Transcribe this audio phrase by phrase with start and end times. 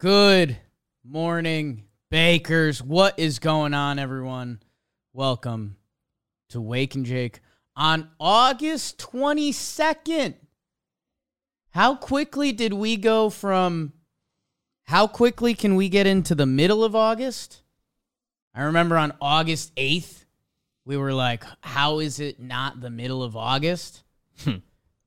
[0.00, 0.56] Good
[1.04, 2.82] morning, Bakers.
[2.82, 4.62] What is going on, everyone?
[5.12, 5.76] Welcome
[6.48, 7.40] to Wake and Jake
[7.76, 10.36] on August 22nd.
[11.72, 13.92] How quickly did we go from
[14.84, 17.60] how quickly can we get into the middle of August?
[18.54, 20.24] I remember on August 8th,
[20.86, 24.02] we were like, how is it not the middle of August?
[24.44, 24.60] Hmm.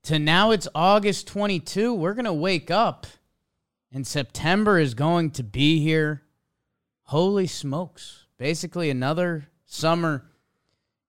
[0.04, 1.92] to now it's August 22.
[1.92, 3.08] We're going to wake up
[3.94, 6.22] and September is going to be here.
[7.04, 8.26] Holy smokes.
[8.36, 10.26] Basically, another summer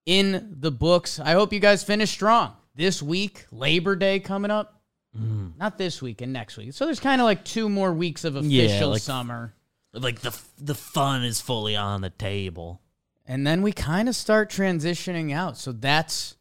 [0.05, 1.19] in the books.
[1.19, 2.53] I hope you guys finish strong.
[2.75, 4.81] This week, Labor Day coming up.
[5.17, 5.57] Mm.
[5.57, 6.73] Not this week and next week.
[6.73, 9.53] So there's kind of like two more weeks of Yeah, official like- summer.
[9.93, 12.81] Like the the fun is fully on the table.
[13.25, 15.57] And then we kind of start transitioning out.
[15.57, 16.35] So that's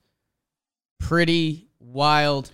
[0.99, 2.51] pretty wild.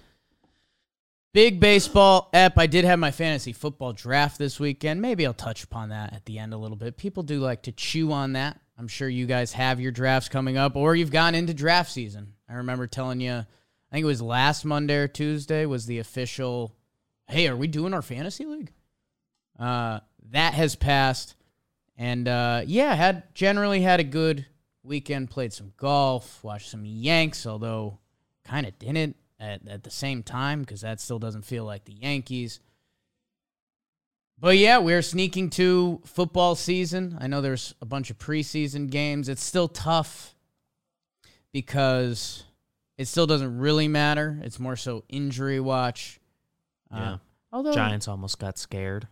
[1.33, 2.59] Big baseball ep.
[2.59, 5.01] I did have my fantasy football draft this weekend.
[5.01, 6.97] Maybe I'll touch upon that at the end a little bit.
[6.97, 8.59] People do like to chew on that.
[8.77, 12.33] I'm sure you guys have your drafts coming up or you've gone into draft season.
[12.49, 13.47] I remember telling you, I
[13.93, 16.75] think it was last Monday or Tuesday was the official,
[17.29, 18.73] hey, are we doing our fantasy league?
[19.57, 21.37] Uh, that has passed.
[21.97, 24.47] And uh, yeah, had generally had a good
[24.83, 25.31] weekend.
[25.31, 28.01] Played some golf, watched some Yanks, although
[28.45, 31.95] kind of didn't at, at the same time because that still doesn't feel like the
[31.95, 32.61] Yankees.
[34.39, 37.17] But yeah, we're sneaking to football season.
[37.21, 39.29] I know there's a bunch of preseason games.
[39.29, 40.35] It's still tough
[41.53, 42.45] because
[42.97, 44.39] it still doesn't really matter.
[44.43, 46.21] It's more so injury watch.
[46.93, 47.17] Uh, Yeah.
[47.53, 49.09] although Giants almost got scared.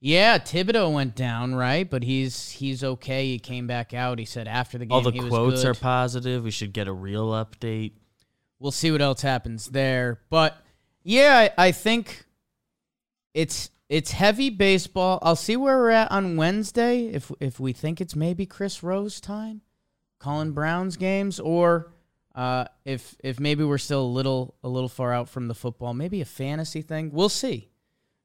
[0.00, 1.88] yeah, Thibodeaux went down, right?
[1.88, 3.26] But he's he's okay.
[3.26, 4.18] He came back out.
[4.18, 5.70] He said after the game All the he was quotes good.
[5.70, 6.44] are positive.
[6.44, 7.92] We should get a real update.
[8.62, 10.20] We'll see what else happens there.
[10.30, 10.56] But
[11.02, 12.26] yeah, I, I think
[13.34, 15.18] it's it's heavy baseball.
[15.20, 19.20] I'll see where we're at on Wednesday if if we think it's maybe Chris Rose
[19.20, 19.62] time,
[20.20, 21.90] Colin Brown's games, or
[22.36, 25.92] uh, if if maybe we're still a little a little far out from the football,
[25.92, 27.10] maybe a fantasy thing.
[27.10, 27.68] We'll see.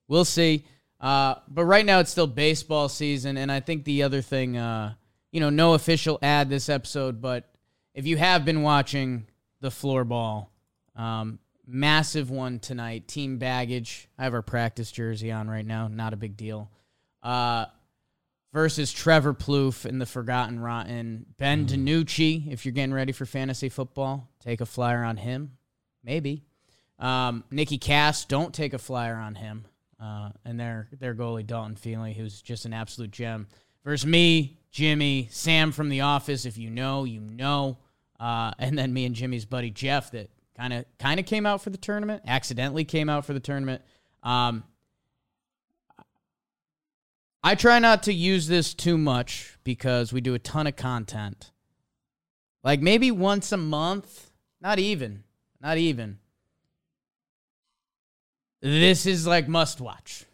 [0.08, 0.66] We'll see.
[1.02, 4.94] Uh, but right now it's still baseball season, and I think the other thing, uh,
[5.32, 7.50] you know, no official ad this episode, but
[7.96, 9.26] if you have been watching
[9.62, 10.52] the floor ball,
[10.96, 13.08] um, massive one tonight.
[13.08, 14.08] Team baggage.
[14.18, 15.88] I have our practice jersey on right now.
[15.88, 16.72] Not a big deal.
[17.22, 17.66] Uh,
[18.54, 21.26] versus Trevor Plouffe in the Forgotten Rotten.
[21.38, 25.58] Ben DiNucci, if you're getting ready for fantasy football, take a flyer on him.
[26.04, 26.44] Maybe.
[27.00, 29.66] Um, Nikki Cass, don't take a flyer on him.
[30.00, 33.48] Uh, and their their goalie Dalton Feely, who's just an absolute gem.
[33.84, 36.46] Versus me, Jimmy, Sam from The Office.
[36.46, 37.78] If you know, you know.
[38.20, 41.62] Uh, and then me and Jimmy's buddy Jeff, that kind of kind of came out
[41.62, 43.82] for the tournament, accidentally came out for the tournament.
[44.24, 44.64] Um,
[47.44, 51.52] I try not to use this too much because we do a ton of content.
[52.64, 55.24] Like maybe once a month, not even,
[55.62, 56.18] not even.
[58.62, 60.26] This is like must watch.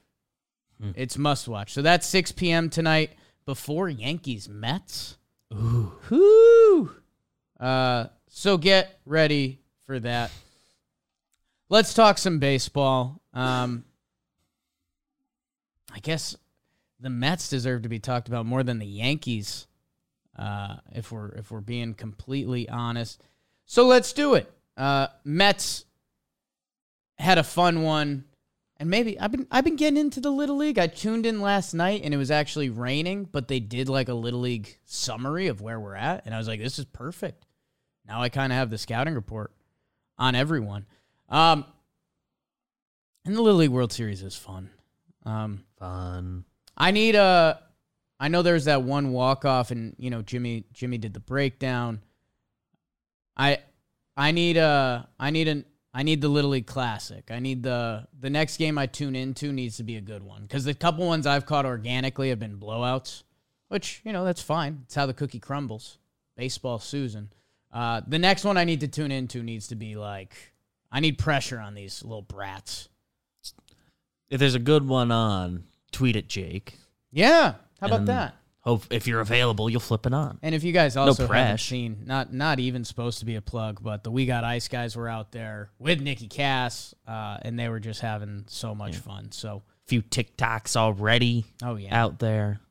[0.96, 1.74] It's must watch.
[1.74, 2.70] So that's 6 p.m.
[2.70, 3.12] tonight
[3.46, 5.18] before Yankees Mets.
[5.54, 5.94] Ooh.
[6.10, 6.96] Whoo.
[7.60, 10.32] Uh, so get ready for that.
[11.70, 13.22] Let's talk some baseball.
[13.34, 13.86] Um,
[15.94, 16.36] I guess
[17.00, 19.68] the Mets deserve to be talked about more than the Yankees,
[20.38, 23.22] uh, if we're if we're being completely honest.
[23.66, 24.52] So let's do it.
[24.76, 25.86] Uh, Mets
[27.18, 28.26] had a fun one,
[28.84, 30.78] and maybe I've been I've been getting into the little league.
[30.78, 34.14] I tuned in last night, and it was actually raining, but they did like a
[34.14, 37.46] little league summary of where we're at, and I was like, this is perfect.
[38.06, 39.54] Now I kind of have the scouting report
[40.18, 40.86] on everyone.
[41.30, 41.64] Um,
[43.24, 44.70] and the Little League World Series is fun.
[45.26, 46.44] Um, Fun.
[46.76, 47.62] I need a.
[48.20, 52.02] I know there's that one walk off, and you know Jimmy Jimmy did the breakdown.
[53.38, 53.60] I
[54.18, 55.64] I need a I need an
[55.94, 57.30] I need the Little League Classic.
[57.30, 60.42] I need the the next game I tune into needs to be a good one
[60.42, 63.24] because the couple ones I've caught organically have been blowouts,
[63.68, 64.82] which you know that's fine.
[64.86, 65.98] It's how the cookie crumbles.
[66.36, 67.30] Baseball Susan.
[67.72, 70.36] Uh, the next one I need to tune into needs to be like
[70.92, 72.90] I need pressure on these little brats.
[74.30, 76.76] If there's a good one on, tweet it, Jake.
[77.12, 77.56] Yeah.
[77.80, 78.36] How about And that?
[78.64, 80.40] Hope if you're available, you'll flip it on.
[80.42, 81.64] And if you guys also haven't press.
[81.64, 84.96] seen, not not even supposed to be a plug, but the We Got Ice guys
[84.96, 89.34] were out there with Nikki Cass, uh, and they were just having so much fun.
[89.34, 92.62] So, a few TikToks already oh yeah, out there.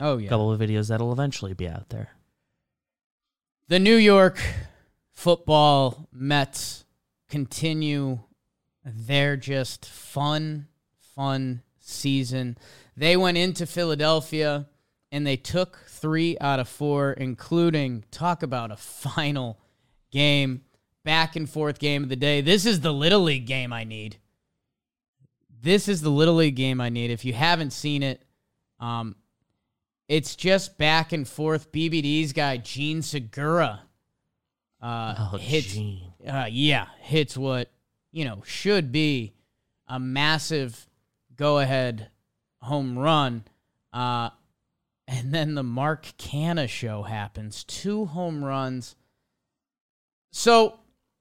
[0.00, 0.28] oh yeah, A yeah.
[0.30, 2.08] couple of videos that'll eventually be out there.
[3.68, 4.40] The New York
[5.12, 6.86] football Mets
[7.28, 8.20] continue
[8.82, 10.68] their just fun,
[11.14, 12.56] fun season.
[12.96, 14.66] They went into Philadelphia
[15.14, 19.60] and they took three out of four, including talk about a final
[20.10, 20.62] game,
[21.04, 22.40] back and forth game of the day.
[22.40, 24.16] This is the Little League game I need.
[25.62, 27.12] This is the Little League game I need.
[27.12, 28.24] If you haven't seen it,
[28.80, 29.14] um,
[30.08, 31.70] it's just back and forth.
[31.70, 33.82] BBD's guy, Jean Segura,
[34.82, 36.12] uh, Oh, hits Jean.
[36.28, 37.70] uh, yeah, hits what
[38.10, 39.32] you know should be
[39.86, 40.88] a massive
[41.36, 42.08] go-ahead
[42.60, 43.44] home run,
[43.92, 44.30] uh,
[45.06, 47.64] and then the Marc Canha show happens.
[47.64, 48.96] Two home runs.
[50.32, 50.78] So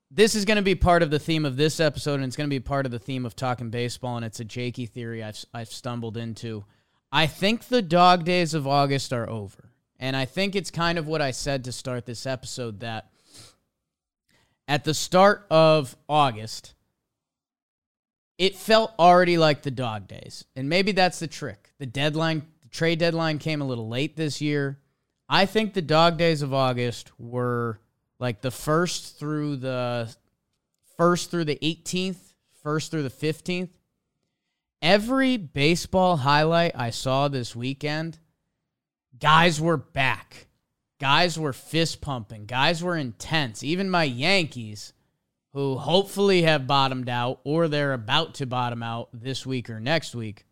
[0.10, 2.50] this is going to be part of the theme of this episode, and it's going
[2.50, 5.44] to be part of the theme of talking baseball, and it's a Jakey theory I've
[5.54, 6.66] I've stumbled into.
[7.12, 11.08] I think the dog days of August are over, and I think it's kind of
[11.08, 13.10] what I said to start this episode that
[14.68, 16.74] at the start of August,
[18.38, 20.46] it felt already like the dog days.
[20.56, 21.72] And maybe that's the trick.
[21.80, 22.44] The deadline,
[22.74, 24.80] trade deadline came a little late this year.
[25.30, 27.80] I think the dog days of August were
[28.20, 30.14] like the first through the
[30.98, 33.70] first through the 18th, first through the 15th.
[34.82, 38.20] Every baseball highlight I saw this weekend,
[39.18, 40.48] guys were back.
[41.00, 42.46] Guys were fist pumping.
[42.46, 43.64] Guys were intense.
[43.64, 44.94] Even my Yankees,
[45.54, 50.16] who hopefully have bottomed out or they're about to bottom out this week or next
[50.16, 50.46] week.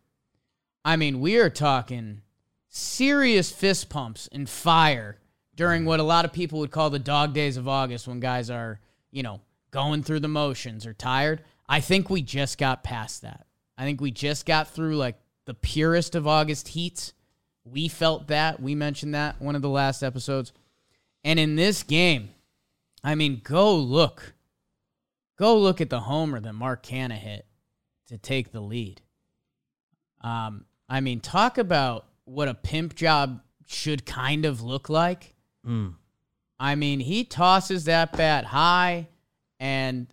[0.84, 2.22] I mean, we are talking
[2.68, 5.18] serious fist pumps and fire
[5.54, 8.50] during what a lot of people would call the dog days of August when guys
[8.50, 8.80] are,
[9.10, 9.40] you know,
[9.70, 11.42] going through the motions or tired.
[11.68, 13.46] I think we just got past that.
[13.78, 17.12] I think we just got through like the purest of August heats.
[17.64, 18.60] We felt that.
[18.60, 20.52] We mentioned that one of the last episodes.
[21.24, 22.30] And in this game,
[23.04, 24.34] I mean, go look.
[25.38, 27.46] Go look at the homer that Marc Canha hit
[28.08, 29.00] to take the lead.
[30.20, 35.34] Um, I mean, talk about what a pimp job should kind of look like.
[35.66, 35.94] Mm.
[36.60, 39.08] I mean, he tosses that bat high,
[39.58, 40.06] and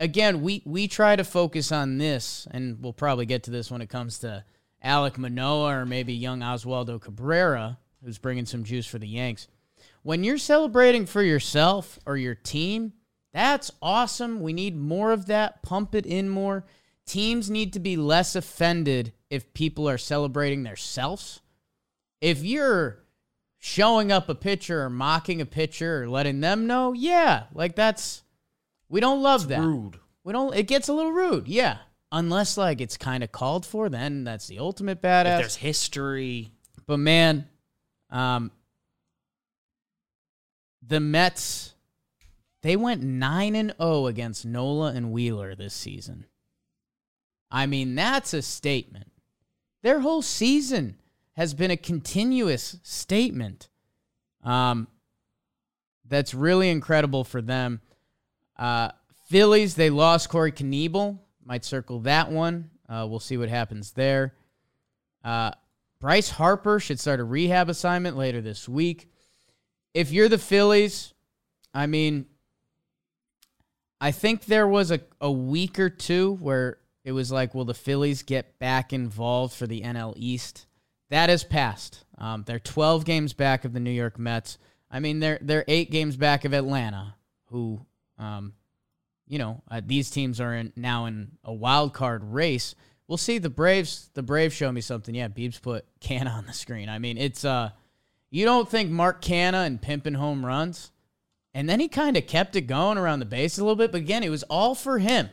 [0.00, 3.80] again, we we try to focus on this, and we'll probably get to this when
[3.80, 4.44] it comes to
[4.84, 9.46] Alek Manoah or maybe young Oswaldo Cabrera, who's bringing some juice for the Yanks.
[10.02, 12.92] When you're celebrating for yourself or your team,
[13.32, 14.40] that's awesome.
[14.40, 15.62] We need more of that.
[15.62, 16.64] Pump it in more.
[17.06, 21.40] Teams need to be less offended if people are celebrating themselves.
[22.20, 23.04] If you're
[23.58, 28.22] showing up a pitcher or mocking a pitcher or letting them know, yeah, like that's
[28.88, 29.60] we don't love that.
[29.60, 29.98] Rude.
[30.24, 30.54] We don't.
[30.54, 31.78] It gets a little rude, yeah.
[32.12, 35.38] Unless like it's kind of called for, then that's the ultimate If badass.
[35.38, 36.52] there's history,
[36.86, 37.46] But man,
[38.10, 38.50] um,
[40.86, 41.74] the Mets,
[42.62, 46.26] they went nine and zero against Nola and Wheeler this season.
[47.56, 49.10] I mean, that's a statement.
[49.82, 50.96] Their whole season
[51.38, 53.70] has been a continuous statement.
[54.44, 54.88] Um,
[56.06, 57.80] that's really incredible for them.
[58.58, 58.90] Uh,
[59.30, 61.18] Phillies, they lost Corey Knebel.
[61.46, 62.68] Might circle that one.
[62.90, 64.34] Uh, we'll see what happens there.
[65.24, 65.52] Uh,
[65.98, 69.08] Bryce Harper should start a rehab assignment later this week.
[69.94, 71.14] If you're the Phillies,
[71.72, 72.26] I mean,
[73.98, 77.72] I think there was a, a week or two where it was like, will the
[77.72, 80.66] Phillies get back involved for the NL East?
[81.08, 82.04] That has passed.
[82.18, 84.58] Um, they're 12 games back of the New York Mets.
[84.90, 87.14] I mean, they're they're eight games back of Atlanta,
[87.46, 87.80] who,
[88.18, 88.54] um,
[89.28, 92.74] you know, uh, these teams are in, now in a wild card race.
[93.06, 93.38] We'll see.
[93.38, 95.14] The Braves, the Braves show me something.
[95.14, 96.88] Yeah, Beebs put Canha on the screen.
[96.88, 97.70] I mean, it's uh,
[98.30, 100.90] you don't think Marc Canha and pimping home runs,
[101.54, 103.92] and then he kind of kept it going around the base a little bit.
[103.92, 105.28] But again, it was all for him.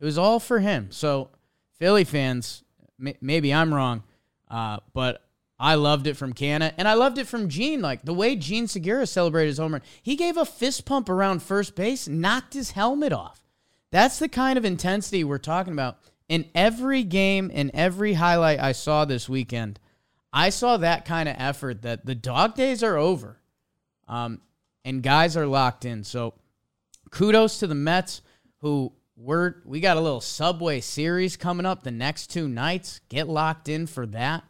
[0.00, 0.88] It was all for him.
[0.90, 1.30] So,
[1.78, 2.64] Philly fans,
[2.98, 4.02] may- maybe I'm wrong,
[4.50, 5.22] uh, but
[5.58, 7.80] I loved it from Canha, and I loved it from Jean.
[7.80, 11.42] Like the way Jean Segura celebrated his home run, he gave a fist pump around
[11.42, 13.42] first base, knocked his helmet off.
[13.90, 15.98] That's the kind of intensity we're talking about.
[16.28, 19.78] In every game, in every highlight I saw this weekend,
[20.32, 23.40] I saw that kind of effort that the dog days are over,
[24.08, 24.40] um,
[24.84, 26.04] and guys are locked in.
[26.04, 26.34] So
[27.10, 28.20] kudos to the Mets,
[28.58, 33.00] who we're we got a little Subway series coming up the next two nights.
[33.08, 34.44] Get locked in for that.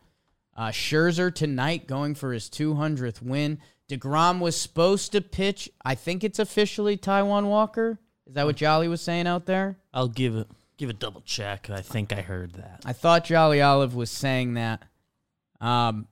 [0.57, 3.59] Uh, Scherzer tonight going for his 200th win.
[3.91, 5.71] DeGrom was supposed to pitch.
[5.85, 8.01] I think it's officially Taijuan Walker.
[8.27, 9.79] Is that what Jolly was saying out there?
[9.95, 11.71] I'll give it give a double check.
[11.71, 12.83] I think I heard that.
[12.85, 14.83] I thought Jolly Olive was saying that.
[15.61, 16.09] Um,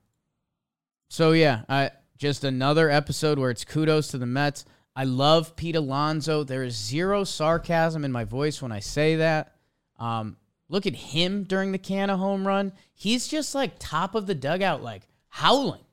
[1.09, 4.65] so yeah, I, just another episode where it's kudos to the Mets.
[4.95, 6.43] I love Pete Alonso.
[6.43, 9.55] There is zero sarcasm in my voice when I say that.
[9.99, 10.37] Um,
[10.69, 12.71] look at him during the Canha home run.
[12.93, 15.83] He's just like top of the dugout, like howling,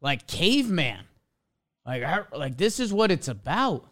[0.00, 1.04] like caveman.
[1.84, 3.88] Like, like this is what it's about.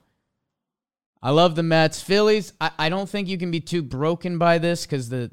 [1.23, 2.01] I love the Mets.
[2.01, 5.31] Phillies, I, I don't think you can be too broken by this because the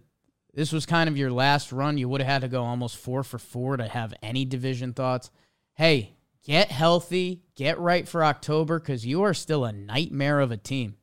[0.53, 1.99] this was kind of your last run.
[1.99, 5.29] You would have had to go almost four for four to have any division thoughts.
[5.75, 6.16] Hey,
[6.47, 10.95] get healthy, get right for October because you are still a nightmare of a team.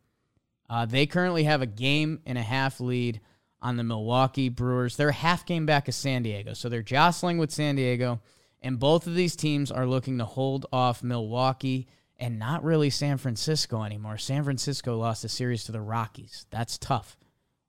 [0.71, 3.21] Uh, they currently have a game and a half lead
[3.61, 4.97] on the Milwaukee Brewers.
[4.97, 8.23] They're half game back of San Diego, so they're jostling with San Diego,
[8.63, 13.19] and both of these teams are looking to hold off Milwaukee and not really San
[13.19, 14.17] Francisco anymore.
[14.17, 16.47] San Francisco lost a series to the Rockies.
[16.51, 17.19] That's tough.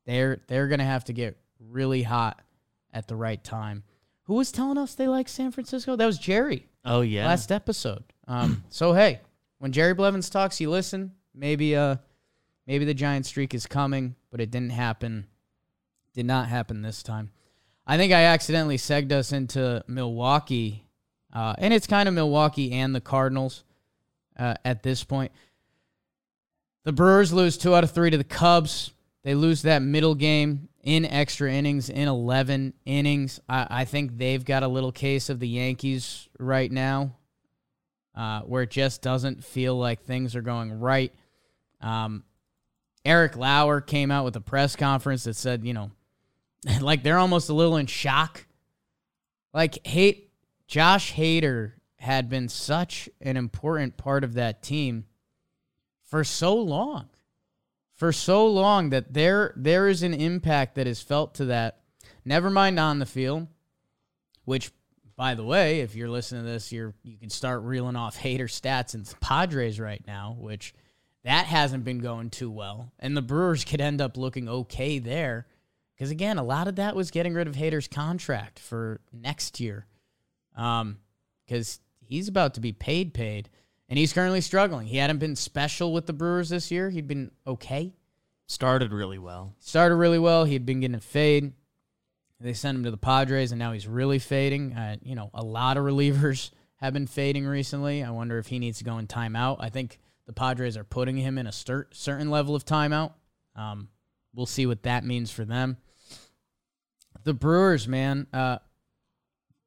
[0.06, 2.42] They're they're gonna have to get really hot
[2.94, 3.84] at the right time.
[4.26, 5.96] Who was telling us they like San Francisco?
[5.96, 6.68] That was Jerry.
[6.84, 7.28] Oh yeah.
[7.28, 8.04] Last episode.
[8.28, 9.22] Um, so hey,
[9.60, 11.14] when Jerry Blevins talks, you listen.
[11.34, 11.98] Maybe uh
[12.68, 15.28] maybe the giant streak is coming, but it didn't happen.
[16.14, 17.32] Did not happen this time.
[17.88, 20.84] I think I accidentally segged us into Milwaukee.
[21.32, 23.64] Uh, and it's kind of Milwaukee and the Cardinals
[24.40, 25.32] uh, at this point.
[26.84, 28.92] The Brewers lose two out of three to the Cubs.
[29.26, 33.40] They lose that middle game in extra innings, in 11 innings.
[33.50, 37.16] I, I think they've got a little case of the Yankees right now,
[38.14, 41.12] uh, where it just doesn't feel like things are going right.
[41.82, 42.24] Um,
[43.04, 45.90] Eric Lauer came out with a press conference that said, you know,
[46.80, 48.46] like they're almost a little in shock.
[49.56, 50.30] Like, hate
[50.68, 55.06] Josh Hader had been such an important part of that team
[56.04, 57.10] for so long.
[57.96, 61.80] For so long that there there is an impact that is felt to that.
[62.26, 63.48] Never mind on the field,
[64.44, 64.72] which
[65.16, 68.42] by the way, if you're listening to this, you're you can start reeling off Hader
[68.42, 70.74] stats in the Padres right now, which
[71.24, 72.92] that hasn't been going too well.
[73.00, 75.48] And the Brewers could end up looking okay there.
[75.96, 79.88] Because again, a lot of that was getting rid of Hader's contract for next year.
[80.58, 80.98] Um,
[81.46, 83.50] because he's about to be paid, paid,
[83.90, 84.88] and he's currently struggling.
[84.88, 86.90] He hadn't been special with the Brewers this year.
[86.90, 87.94] He'd been okay.
[88.48, 89.56] Started really well.
[89.60, 90.46] Started really well.
[90.46, 91.54] He'd been getting a fade.
[92.40, 94.74] They sent him to the Padres, and now he's really fading.
[94.74, 98.04] Uh, you know, a lot of relievers have been fading recently.
[98.04, 99.58] I wonder if he needs to go in timeout.
[99.60, 103.14] I think the Padres are putting him in a cer- certain level of timeout.
[103.56, 103.90] Um,
[104.34, 105.78] we'll see what that means for them.
[107.24, 108.60] The Brewers, man, uh,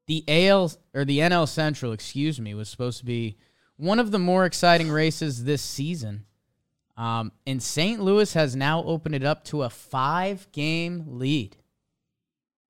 [0.07, 3.37] the AL or the NL Central, excuse me, was supposed to be
[3.79, 6.27] one of the more exciting races this season.
[6.97, 8.01] Um, and St.
[8.01, 11.57] Louis has now opened it up to a five game lead.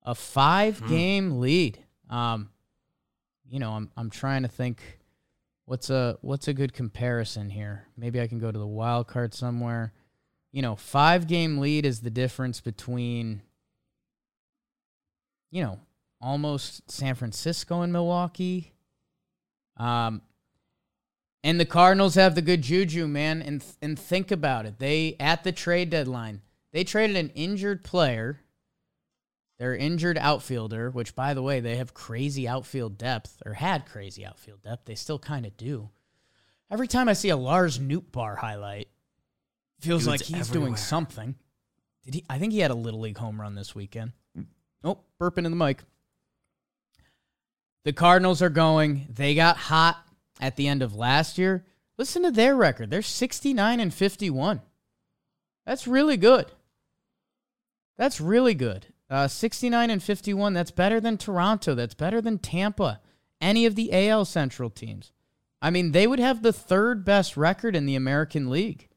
[0.04, 1.40] A five game hmm.
[1.40, 1.84] lead.
[2.08, 2.50] Um,
[3.48, 4.82] you know, I'm I'm trying to think
[5.64, 7.86] what's a what's a good comparison here.
[7.96, 9.94] Maybe I can go to the wild card somewhere.
[10.52, 13.42] You know, five game lead is the difference between
[15.50, 15.78] you know,
[16.20, 18.74] almost San Francisco and Milwaukee.
[19.78, 20.20] Um,
[21.44, 23.42] and the Cardinals have the good juju, man.
[23.42, 24.78] And and think about it.
[24.78, 26.42] They at the trade deadline,
[26.72, 28.40] they traded an injured player,
[29.58, 34.24] their injured outfielder, which by the way, they have crazy outfield depth, or had crazy
[34.24, 34.84] outfield depth.
[34.86, 35.90] They still kind of do.
[36.70, 38.88] Every time I see a Lars Nootbaar highlight,
[39.80, 40.68] feels Dude's like he's everywhere.
[40.68, 41.34] doing something.
[42.04, 42.24] Did he?
[42.28, 44.12] I think he had a little league home run this weekend.
[44.84, 45.82] Oh, burping in the mic.
[47.84, 49.06] The Cardinals are going.
[49.08, 49.96] They got hot
[50.40, 51.64] at the end of last year.
[51.96, 52.90] Listen to their record.
[52.90, 54.60] They're 69 and 51.
[55.66, 56.52] That's really good.
[57.96, 58.86] That's really good.
[59.10, 60.54] Uh, 69 and 51.
[60.54, 61.74] That's better than Toronto.
[61.74, 63.00] That's better than Tampa.
[63.40, 65.12] Any of the AL Central teams.
[65.60, 68.88] I mean, they would have the third best record in the American League.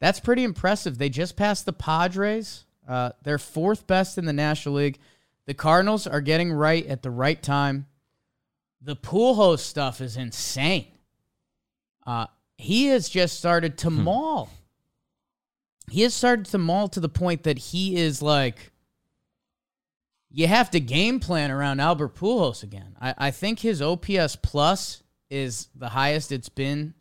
[0.00, 0.98] That's pretty impressive.
[0.98, 2.64] They just passed the Padres.
[2.86, 4.98] Uh, they're fourth best in the National League.
[5.46, 7.86] The Cardinals are getting right at the right time.
[8.80, 10.86] The Pujols stuff is insane.
[12.06, 14.02] Uh, he has just started to hmm.
[14.02, 14.50] maul.
[15.90, 18.72] He has started to maul to the point that he is like,
[20.30, 22.96] you have to game plan around Albert Pujols again.
[23.00, 26.94] I, I think his OPS plus is the highest it's been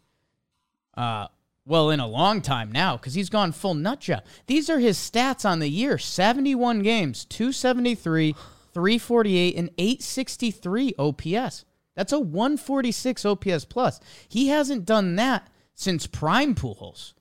[0.96, 1.28] uh,
[1.68, 4.24] well, in a long time now, because he's gone full nut job.
[4.48, 8.36] These are his stats on the year 71 games, 273,
[8.78, 11.66] 348, and 863 OPS.
[11.96, 14.00] That's a 146 OPS plus.
[14.30, 17.14] He hasn't done that since prime Pujols,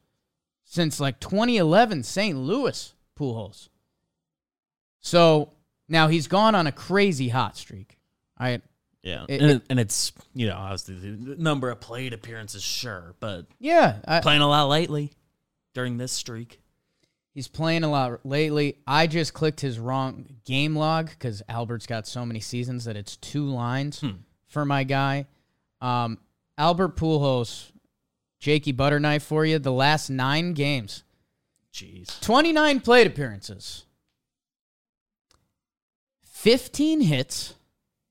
[0.66, 2.36] since like 2011 St.
[2.36, 3.70] Louis Pujols.
[5.00, 5.52] So
[5.88, 7.96] now he's gone on a crazy hot streak.
[8.38, 8.60] I
[9.02, 13.46] Yeah, It- and, and it's you know obviously the number of plate appearances, sure, but
[13.58, 15.12] yeah, I, playing a lot lately
[15.72, 16.60] during this streak.
[17.36, 18.78] He's playing a lot lately.
[18.86, 23.18] I just clicked his wrong game log because Albert's got so many seasons that it's
[23.18, 24.02] two lines
[24.46, 25.26] for my guy.
[25.82, 26.16] Um,
[26.56, 27.72] Albert Pujols,
[28.40, 29.58] Jakey Butterknife for you.
[29.58, 31.02] The last nine games,
[31.74, 33.84] Jeez, 29 plate appearances,
[36.22, 37.52] 15 hits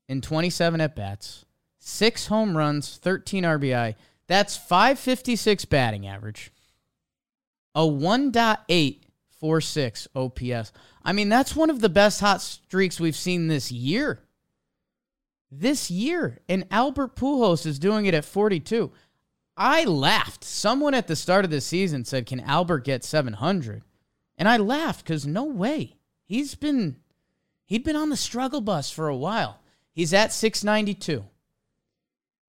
[0.07, 1.45] in 27 at bats,
[1.79, 3.95] six home runs, 13 RBI.
[4.27, 6.51] That's 556 batting average,
[7.73, 7.87] a
[9.45, 10.71] 1.846 OPS.
[11.03, 14.19] I mean, that's one of the best hot streaks we've seen this year.
[15.51, 16.39] This year.
[16.49, 18.91] And Albert Pujols is doing it at 42.
[19.57, 20.43] I laughed.
[20.43, 23.83] Someone at the start of the season said, Can Albert get 700?
[24.37, 25.95] And I laughed because no way.
[26.25, 26.97] He's been
[27.65, 29.59] he'd been on the struggle bus for a while.
[29.91, 31.23] He's at 692.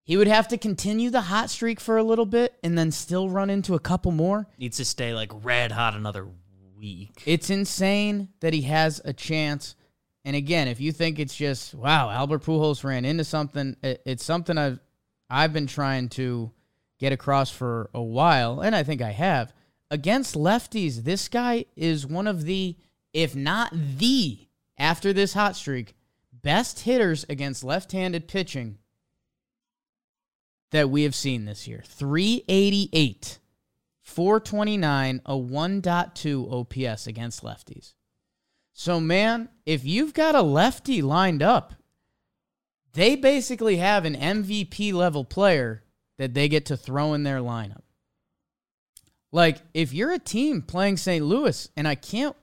[0.03, 3.29] He would have to continue the hot streak for a little bit and then still
[3.29, 4.47] run into a couple more.
[4.57, 6.27] needs to stay like red hot another
[6.79, 7.23] week.
[7.27, 9.75] It's insane that he has a chance.
[10.25, 14.25] And again, if you think it's just wow, Albert Pujols ran into something, it, it's
[14.25, 14.81] something I've
[15.29, 16.53] I've been trying to
[16.99, 19.53] get across for a while, and I think I have.
[19.91, 22.77] Against lefties, this guy is one of the,
[23.13, 25.95] if not the, after this hot streak,
[26.33, 28.79] best hitters against left-handed pitching
[30.73, 31.83] that we have seen this year.
[31.85, 33.39] 388.
[34.07, 37.95] 429, a 1.2 OPS against lefties.
[38.73, 41.75] So, man, if you've got a lefty lined up,
[42.93, 45.83] they basically have an MVP level player
[46.19, 47.83] that they get to throw in their lineup.
[49.33, 51.25] Like, if you're a team playing St.
[51.25, 52.37] Louis, and I can't,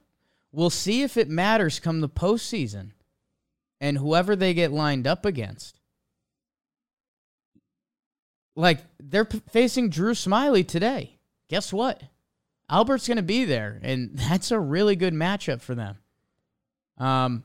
[0.51, 2.91] we'll see if it matters come the postseason
[3.79, 5.79] and whoever they get lined up against.
[8.55, 11.12] Like, they're p- facing Drew Smyly today
[11.53, 12.01] guess what?
[12.67, 15.99] Albert's going to be there, and that's a really good matchup for them.
[16.97, 17.43] Um,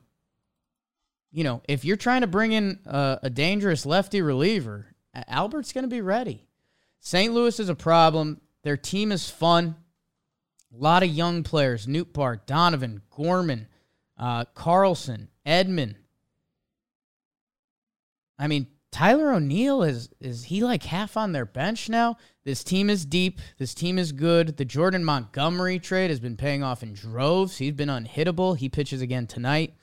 [1.30, 4.86] you know, if you're trying to bring in a, a dangerous lefty reliever,
[5.28, 6.46] Albert's going to be ready.
[7.00, 7.34] St.
[7.34, 8.40] Louis is a problem.
[8.62, 9.76] Their team is fun.
[10.74, 13.68] A lot of young players: Nootbaar, Donovan, Gorman,
[14.16, 15.96] uh, Carlson, Edman.
[18.38, 22.16] I mean, Tyler O'Neill is is he like half on their bench now?
[22.44, 23.40] This team is deep.
[23.58, 24.56] This team is good.
[24.56, 27.58] The Jordan Montgomery trade has been paying off in droves.
[27.58, 28.56] He's been unhittable.
[28.56, 29.74] He pitches again tonight.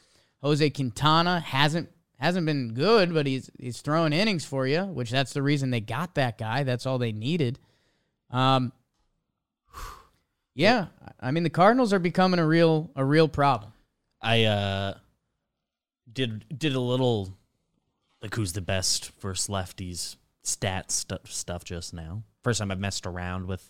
[0.42, 5.34] Jose Quintana hasn't hasn't been good, but he's he's throwing innings for you, which that's
[5.34, 6.64] the reason they got that guy.
[6.64, 7.60] That's all they needed.
[8.32, 8.74] Um
[10.56, 10.88] Yeah,
[11.20, 13.72] I mean the Cardinals are becoming a real a real problem.
[14.22, 14.94] I uh
[16.12, 17.38] did did a little
[18.22, 22.24] like who's the best versus lefties stat stu- stuff just now.
[22.44, 23.70] First time I've messed around with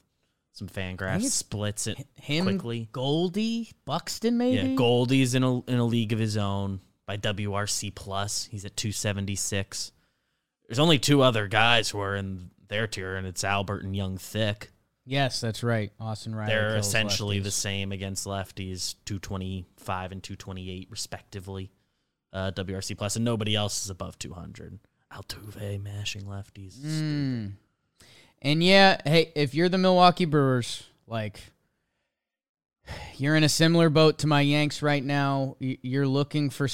[0.51, 1.33] some fan graphs.
[1.33, 2.89] Splits it Him, quickly.
[2.91, 4.69] Goldie, Buxton, maybe.
[4.69, 8.47] Yeah, Goldie's in a in a league of his own by WRC plus.
[8.51, 9.91] He's at 276.
[10.67, 14.17] There's only two other guys who are in their tier, and it's Albert and Young
[14.17, 14.71] Thick.
[15.05, 15.91] Yes, that's right.
[15.99, 16.51] Austin Riley.
[16.51, 21.71] They're essentially the same against lefties, 225 and 228 respectively.
[22.35, 24.77] Uh, WRC plus, and nobody else is above 200.
[25.13, 26.77] Altuve mashing lefties.
[26.79, 27.53] Mm.
[28.41, 31.39] And yeah, hey, if you're the Milwaukee Brewers, like
[33.17, 35.55] you're in a similar boat to my Yanks right now.
[35.59, 36.67] You're looking for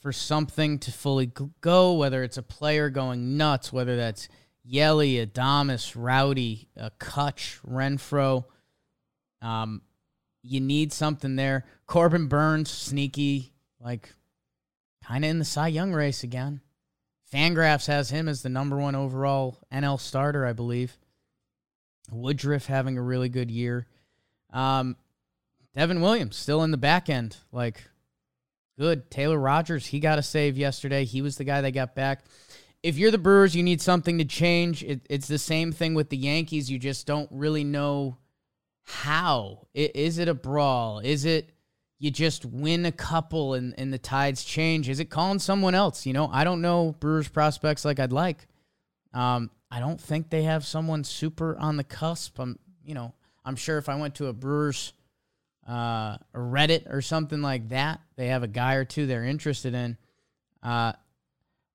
[0.00, 4.28] for something to fully go, whether it's a player going nuts, whether that's
[4.62, 8.44] Yelly, Adames, Rowdy, uh, Kutch, Renfro.
[9.42, 9.82] Um,
[10.42, 11.64] you need something there.
[11.86, 14.12] Corbin Burnes, sneaky, like
[15.06, 16.60] kind of in the Cy Young race again.
[17.32, 20.96] Fangraphs has him as the number one overall NL starter, I believe.
[22.10, 23.86] Woodruff having a really good year.
[24.52, 24.96] Um,
[25.74, 27.82] Devin Williams still in the back end, like
[28.78, 29.10] good.
[29.10, 31.04] Taylor Rogers, he got a save yesterday.
[31.04, 32.24] He was the guy that got back.
[32.82, 34.84] If you're the Brewers, you need something to change.
[34.84, 36.70] It, it's the same thing with the Yankees.
[36.70, 38.18] You just don't really know
[38.84, 39.66] how.
[39.76, 41.00] I- Is it a brawl?
[41.00, 41.50] Is it
[41.98, 44.88] you just win a couple and, and the tides change?
[44.88, 46.04] Is it calling someone else?
[46.04, 48.46] You know, I don't know Brewers prospects like I'd like.
[49.14, 52.38] Um, I don't think they have someone super on the cusp.
[52.38, 54.92] I'm, you know, I'm sure if I went to a Brewers
[55.66, 59.96] uh, Reddit or something like that, they have a guy or two they're interested in.
[60.62, 60.92] Uh,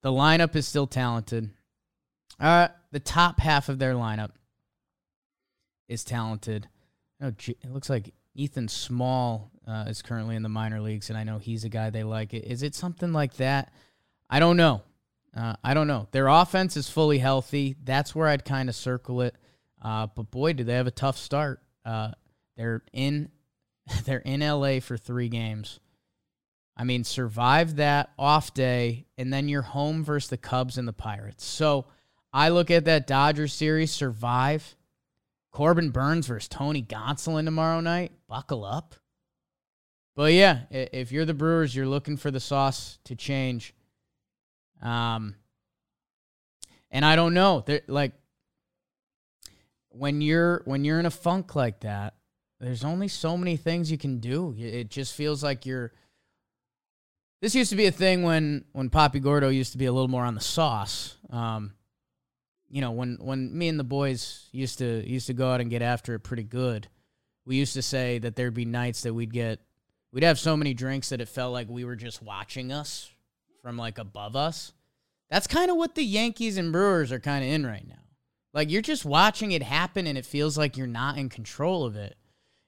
[0.01, 1.49] the lineup is still talented.
[2.39, 4.31] Uh, the top half of their lineup
[5.88, 6.67] is talented.
[7.21, 11.23] Oh, it looks like Ethan Small uh, is currently in the minor leagues, and I
[11.23, 12.34] know he's a guy they like.
[12.34, 13.71] Is it something like that?
[14.29, 14.81] I don't know.
[15.36, 16.07] Uh, I don't know.
[16.12, 17.77] Their offense is fully healthy.
[17.84, 19.36] That's where I'd kind of circle it.
[19.81, 21.62] Uh, but boy, do they have a tough start.
[21.86, 22.12] Uh,
[22.57, 23.29] they're in,
[24.05, 25.79] they're in LA for three games.
[26.75, 30.93] I mean, survive that off day, and then you're home versus the Cubs and the
[30.93, 31.45] Pirates.
[31.45, 31.86] So
[32.34, 34.75] I look at that Dodgers series, survive.
[35.51, 38.13] Corbin Burnes versus Tony Gonsolin tomorrow night.
[38.27, 38.95] Buckle up.
[40.15, 43.74] But yeah, if you're the Brewers, you're looking for the sauce to change.
[44.82, 45.36] Um,
[46.89, 48.13] and I don't know, like
[49.89, 52.15] when you're when you're in a funk like that,
[52.60, 54.56] there's only so many things you can do.
[54.58, 55.93] It just feels like you're.
[57.41, 60.08] This used to be a thing when when Poppy Gordo used to be a little
[60.10, 61.15] more on the sauce.
[61.30, 61.74] Um,
[62.69, 65.69] you know, when when me and the boys used to used to go out and
[65.69, 66.88] get after it pretty good,
[67.45, 69.60] we used to say that there'd be nights that we'd get
[70.12, 73.10] we'd have so many drinks that it felt like we were just watching us
[73.62, 74.74] from like above us.
[75.30, 77.95] That's kind of what the Yankees and Brewers are kind of in right now.
[78.54, 81.95] Like you're just watching it happen and it feels like you're not in control of
[81.95, 82.15] it.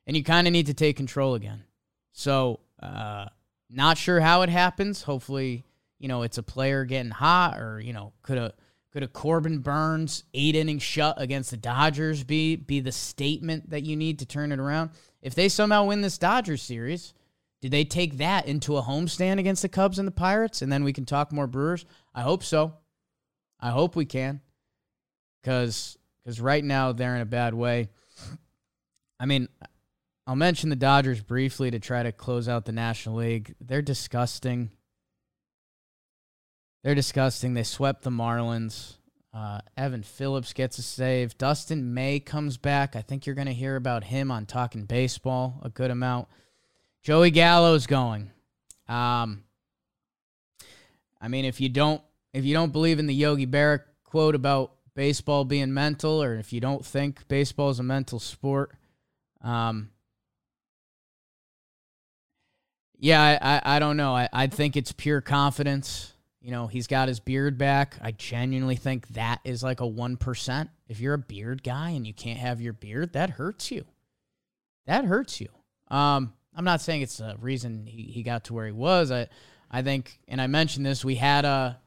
[0.05, 1.63] And you kind of need to take control again.
[2.11, 3.27] So, uh,
[3.69, 5.01] not sure how it happens.
[5.01, 5.63] Hopefully,
[5.97, 8.53] you know, it's a player getting hot or, you know, could a
[8.91, 13.83] could a Corbin Burnes eight inning shut against the Dodgers be be the statement that
[13.83, 14.91] you need to turn it around?
[15.21, 17.13] If they somehow win this Dodgers series,
[17.63, 20.83] do they take that into a homestand against the Cubs and the Pirates and then
[20.83, 21.85] we can talk more Brewers?
[22.13, 22.73] I hope so.
[23.57, 24.41] I hope we can
[25.41, 27.87] because because right now they're in a bad way.
[29.17, 29.47] I mean,
[30.27, 33.55] I'll mention the Dodgers briefly to try to close out the National League.
[33.61, 34.71] They're disgusting.
[36.83, 37.53] They're disgusting.
[37.53, 38.97] They swept the Marlins.
[39.33, 41.37] Uh, Evan Phillips gets a save.
[41.37, 42.97] Dustin May comes back.
[42.97, 46.27] I think you're going to hear about him on Talking Baseball a good amount.
[47.03, 48.31] Joey Gallo's going.
[48.87, 49.43] Um,
[51.21, 52.01] I mean, if you don't
[52.33, 56.53] if you don't believe in the Yogi Berra quote about baseball being mental, or if
[56.53, 58.71] you don't think baseball is a mental sport,
[59.41, 59.89] um,
[62.97, 64.15] yeah, I, I, I don't know.
[64.15, 66.13] I, I think it's pure confidence.
[66.41, 67.97] You know, he's got his beard back.
[68.01, 70.69] I genuinely think that is like a 1%.
[70.87, 73.85] If you're a beard guy and you can't have your beard, that hurts you.
[74.85, 75.49] That hurts you.
[75.89, 79.11] Um, I'm not saying it's a reason he, he got to where he was.
[79.11, 79.27] I,
[79.71, 81.79] I think, and I mentioned this, we had a,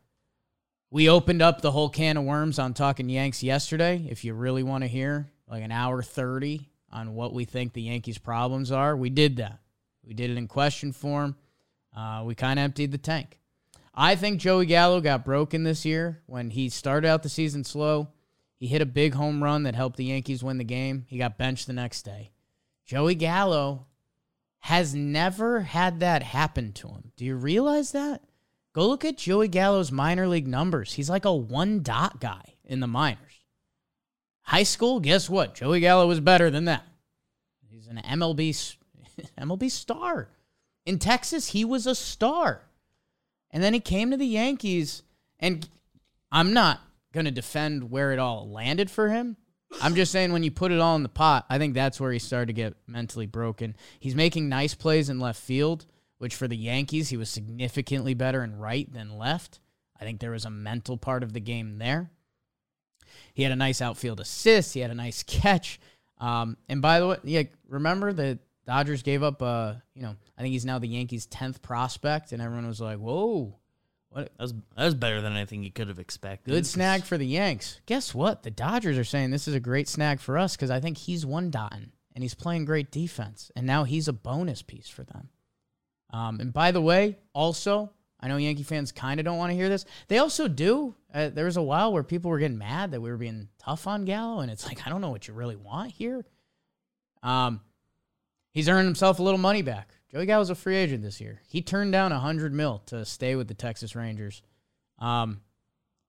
[0.91, 4.07] we opened up the whole can of worms on Talking Yanks yesterday.
[4.11, 7.83] If you really want to hear like an hour 30 on what we think the
[7.83, 9.61] Yankees' problems are, we did that.
[10.05, 11.37] We did it in question form.
[11.97, 13.41] Uh, we kind of emptied the tank.
[13.95, 18.09] I think Joey Gallo got broken this year when he started out the season slow.
[18.57, 21.07] He hit a big home run that helped the Yankees win the game.
[21.09, 22.33] He got benched the next day.
[22.85, 23.87] Joey Gallo
[24.67, 27.13] has never had that happen to him.
[27.17, 28.21] Do you realize that?
[28.75, 30.95] Go look at Joey Gallo's minor league numbers.
[30.95, 33.45] He's like a one dot guy in the minors.
[34.43, 35.55] High school, guess what?
[35.55, 36.83] Joey Gallo was better than that.
[37.71, 38.77] He's an MLB
[39.41, 40.31] MLB star.
[40.85, 42.63] In Texas, he was a star.
[43.53, 45.05] And then he came to the Yankees
[45.39, 45.69] and
[46.33, 46.81] I'm not
[47.13, 49.37] going to defend where it all landed for him.
[49.83, 52.13] I'm just saying when you put it all in the pot, I think that's where
[52.13, 53.77] he started to get mentally broken.
[53.99, 55.87] He's making nice plays in left field
[56.19, 59.61] which for the Yankees, he was significantly better in right than left.
[60.01, 62.11] I think there was a mental part of the game there.
[63.35, 64.75] He had a nice outfield assist.
[64.75, 65.79] He had a nice catch.
[66.19, 70.43] Um, and by the way, yeah, remember the Dodgers gave up, uh, you know, I
[70.43, 73.59] think he's now the Yankees' 10th prospect, and everyone was like, whoa.
[74.17, 74.33] What?
[74.39, 76.51] That was, that was better than anything you could have expected.
[76.51, 77.81] Good snag for the Yanks.
[77.85, 78.45] Guess what?
[78.45, 81.27] The Dodgers are saying this is a great snag for us because I think he's
[81.27, 83.51] one dotting and he's playing great defense.
[83.55, 85.29] And now he's a bonus piece for them.
[86.15, 89.57] Um, and by the way, also, I know Yankee fans kind of don't want to
[89.57, 89.85] hear this.
[90.09, 90.95] They also do.
[91.13, 93.87] Uh, there was a while where people were getting mad that we were being tough
[93.87, 96.25] on Gallo, and it's like I don't know what you really want here.
[97.23, 97.61] Um,
[98.53, 99.96] he's earned himself a little money back.
[100.11, 101.41] Joey Gallo's a free agent this year.
[101.49, 104.43] He turned down a hundred mil to stay with the Texas Rangers.
[104.99, 105.41] Um,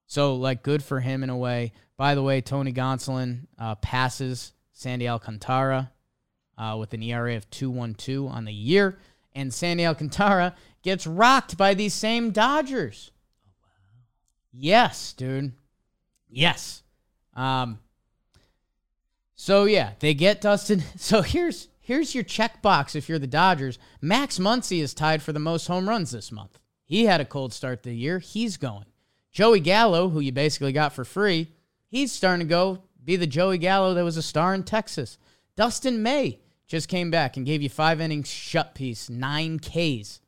[0.05, 1.73] so like good for him in a way.
[1.97, 5.91] By the way, Tony Gonsolin uh, passes Sandy Alcantara
[6.57, 8.97] uh, with an ERA of two one two on the year
[9.37, 13.11] and Sandy Alcantara gets rocked by these same Dodgers.
[13.45, 13.69] Oh, wow.
[14.51, 15.51] Yes, dude.
[16.27, 16.81] Yes.
[17.35, 17.77] Um,
[19.35, 20.83] So yeah, they get Dustin.
[20.97, 23.79] So here's here's your checkbox if you're the Dodgers.
[24.01, 26.59] Max Muncy is tied for the most home runs this month.
[26.83, 28.19] He had a cold start the year.
[28.19, 28.85] He's going.
[29.31, 31.47] Joey Gallo, who you basically got for free,
[31.87, 35.17] he's starting to go be the Joey Gallo that was a star in Texas.
[35.55, 40.19] Dustin May just came back and gave you five innings shut piece, nine Ks.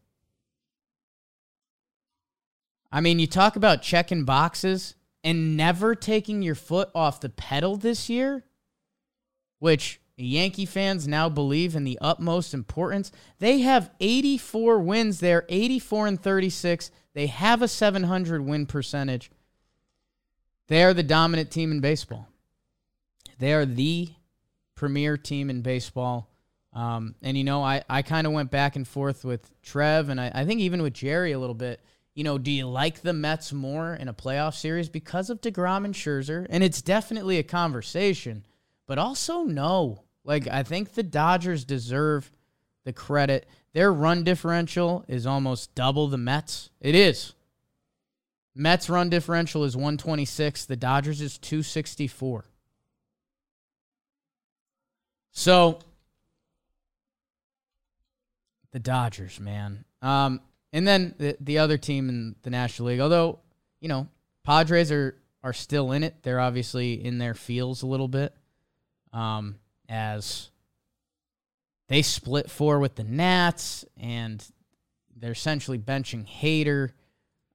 [2.90, 4.96] I mean, you talk about checking boxes
[5.26, 8.46] and never taking your foot off the pedal this year,
[9.60, 13.12] which Yankee fans now believe in the utmost importance.
[13.40, 16.92] They have 84 wins there, 84 and 36.
[17.14, 19.32] They have a 700 win percentage.
[20.68, 22.28] They are the dominant team in baseball.
[23.40, 24.10] They are the
[24.76, 26.30] premier team in baseball.
[26.74, 30.22] Um, and, you know, I, I kind of went back and forth with Trev and
[30.22, 31.82] I, I think even with Jerry a little bit
[32.20, 35.86] you know, do you like the Mets more in a playoff series because of DeGrom
[35.86, 36.46] and Scherzer?
[36.50, 38.46] And it's definitely a conversation,
[38.88, 40.04] but also no.
[40.24, 42.32] Like, I think the Dodgers deserve
[42.86, 43.48] the credit.
[43.74, 46.70] Their run differential is almost double the Mets.
[46.82, 47.34] It is.
[48.56, 52.46] Mets run differential is 126, the Dodgers is 264.
[55.32, 55.80] So,
[58.72, 59.86] the Dodgers, man.
[60.02, 60.42] Um,
[60.74, 63.40] and then the, the other team in the National League, although,
[63.80, 64.08] you know,
[64.44, 66.16] Padres are, are still in it.
[66.24, 68.36] They're obviously in their fields a little bit
[69.14, 69.56] um,
[69.90, 70.50] as
[71.90, 74.46] they split four with the Nats and
[75.16, 76.92] they're essentially benching Hader.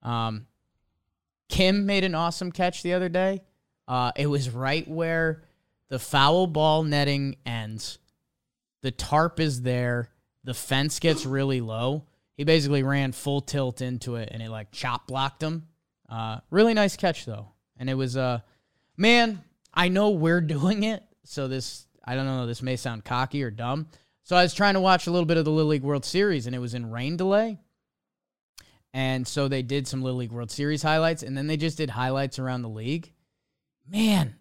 [0.02, 0.46] Um,
[1.48, 3.40] Kim made an awesome catch the other day.
[3.88, 5.44] Uh, it was right where
[5.88, 7.98] the foul ball netting ends.
[8.82, 10.10] The tarp is there.
[10.42, 12.04] The fence gets really low
[12.36, 15.66] he basically ran full tilt into it and it like chop blocked him.
[16.08, 18.40] Uh, really nice catch though, and it was uh,
[18.96, 19.42] man.
[19.72, 22.46] I know we're doing it, so this I don't know.
[22.46, 23.88] This may sound cocky or dumb.
[24.22, 26.46] So I was trying to watch a little bit of the Little League World Series,
[26.46, 27.58] and it was in rain delay.
[28.92, 31.90] And so they did some Little League World Series highlights, and then they just did
[31.90, 33.12] highlights around the league.
[33.86, 34.36] Man,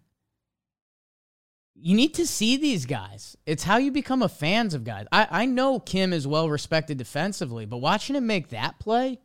[1.74, 3.36] you need to see these guys.
[3.46, 5.06] It's how you become a fans of guys.
[5.10, 9.18] I, I know Kim is well respected defensively, but watching him make that play,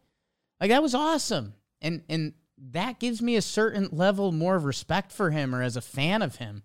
[0.60, 1.54] like that was awesome.
[1.82, 2.34] And and
[2.72, 6.22] that gives me a certain level more of respect for him or as a fan
[6.22, 6.64] of him.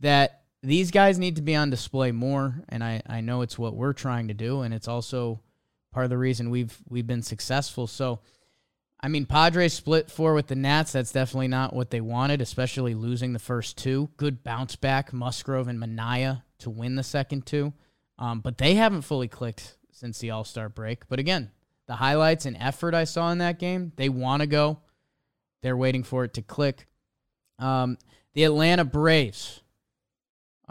[0.00, 2.62] That these guys need to be on display more.
[2.68, 5.40] And I, I know it's what we're trying to do, and it's also
[5.92, 7.86] part of the reason we've we've been successful.
[7.86, 8.20] So
[9.04, 10.92] I mean, Padres split four with the Nats.
[10.92, 14.10] That's definitely not what they wanted, especially losing the first two.
[14.16, 17.72] Good bounce back, Musgrove and Manaea to win the second two.
[18.18, 21.08] Um, but they haven't fully clicked since the All Star break.
[21.08, 21.50] But again,
[21.88, 24.78] the highlights and effort I saw in that game, they want to go.
[25.62, 26.86] They're waiting for it to click.
[27.58, 27.98] Um,
[28.34, 29.61] the Atlanta Braves.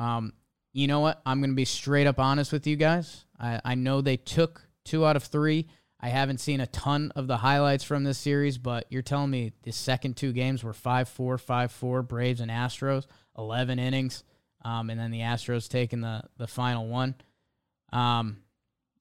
[0.02, 0.34] Um,
[0.74, 1.22] you know what?
[1.26, 3.26] I'm going to be straight up honest with you guys.
[3.40, 5.68] I, I know they took two out of three.
[6.00, 9.52] I haven't seen a ton of the highlights from this series, but you're telling me
[9.62, 13.06] the second two games were 5 4, 5 4, Braves and Astros,
[13.38, 14.24] 11 innings,
[14.66, 17.14] um, and then the Astros taking the, the final one.
[17.94, 18.38] Um,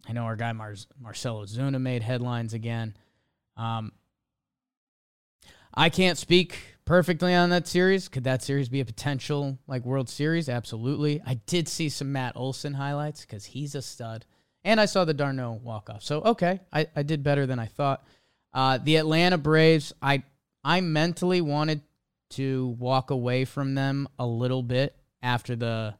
[0.06, 2.94] I know our guy Mar- Marcell Ozuna made headlines again.
[3.56, 3.92] Um,
[5.72, 6.58] I can't speak
[6.90, 8.08] perfectly on that series.
[8.08, 10.48] Could that series be a potential like World Series?
[10.48, 11.22] Absolutely.
[11.24, 14.26] I did see some Matt Olson highlights because he's a stud.
[14.64, 16.02] And I saw the d'Arnaud walk off.
[16.02, 18.04] So, okay, I, I did better than I thought.
[18.52, 20.24] Uh, the Atlanta Braves, I
[20.64, 21.82] I mentally wanted
[22.30, 25.94] to walk away from them a little bit after the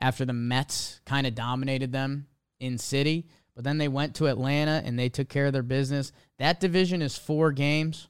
[0.00, 2.26] after the Mets kind of dominated them
[2.58, 6.10] in city, but then they went to Atlanta and they took care of their business.
[6.40, 8.08] That division is 4 games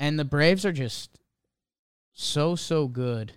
[0.00, 1.19] and the Braves are just
[2.12, 3.32] so so good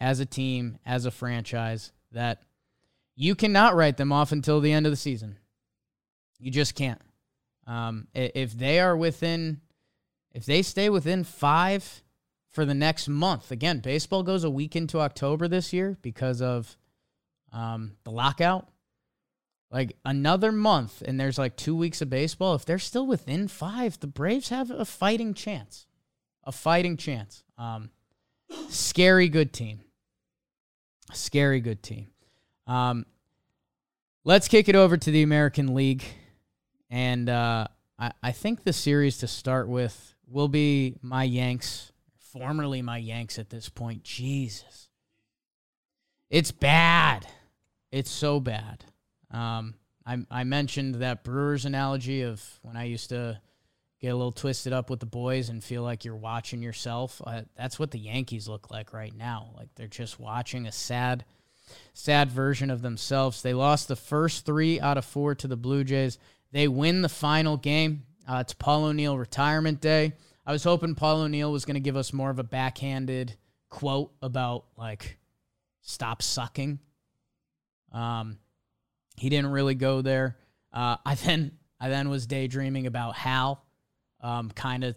[0.00, 2.42] as a team, as a franchise that
[3.14, 5.36] you cannot write them off until the end of the season.
[6.38, 7.00] You just can't.
[7.66, 9.60] Um, if they are within,
[10.32, 12.02] if they stay within five
[12.50, 16.76] for the next month, again, baseball goes a week into October this year because of
[17.52, 18.68] um, the lockout.
[19.70, 22.54] Like another month, and there's like two weeks of baseball.
[22.54, 25.86] If they're still within five, the Braves have a fighting chance.
[26.44, 27.42] A fighting chance.
[27.56, 27.88] Um,
[28.68, 29.80] scary good team.
[31.12, 32.08] Scary good team.
[32.66, 33.06] Um,
[34.24, 36.04] let's kick it over to the American League.
[36.90, 42.82] And uh, I, I think the series to start with will be my Yanks, formerly
[42.82, 44.04] my Yanks at this point.
[44.04, 44.88] Jesus.
[46.30, 47.26] It's bad.
[47.90, 48.84] It's so bad.
[49.30, 49.74] Um,
[50.06, 53.40] I, I mentioned that Brewers analogy of when I used to
[54.02, 57.22] get a little twisted up with the boys and feel like you're watching yourself.
[57.24, 59.52] Uh, that's what the Yankees look like right now.
[59.56, 61.24] Like they're just watching a sad,
[61.94, 63.42] sad version of themselves.
[63.42, 66.18] They lost the first three out of four to the Blue Jays.
[66.50, 68.02] They win the final game.
[68.28, 70.14] Uh, it's Paul O'Neill retirement day.
[70.44, 73.36] I was hoping Paul O'Neill was going to give us more of a backhanded
[73.68, 75.16] quote about like
[75.80, 76.80] stop sucking.
[77.92, 78.38] Um,
[79.16, 80.36] he didn't really go there.
[80.72, 83.64] Uh, I then I then was daydreaming about Hal,
[84.22, 84.96] um, kind of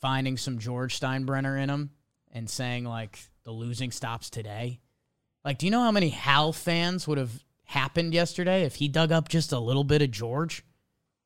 [0.00, 1.90] finding some George Steinbrenner in him
[2.32, 4.80] and saying like the losing stops today.
[5.44, 7.32] Like, do you know how many Hal fans would have
[7.64, 10.64] happened yesterday if he dug up just a little bit of George?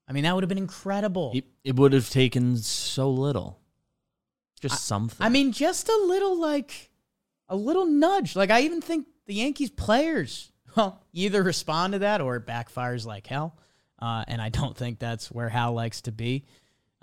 [0.09, 1.33] I mean, that would have been incredible.
[1.35, 3.61] It, it would have taken so little.
[4.61, 5.25] Just something.
[5.25, 6.91] I mean, just a little like
[7.49, 8.37] a little nudge.
[8.37, 13.05] Like I even think the Yankees players well either respond to that or it backfires
[13.05, 13.59] like hell.
[14.01, 16.45] Uh, and I don't think that's where Hal likes to be.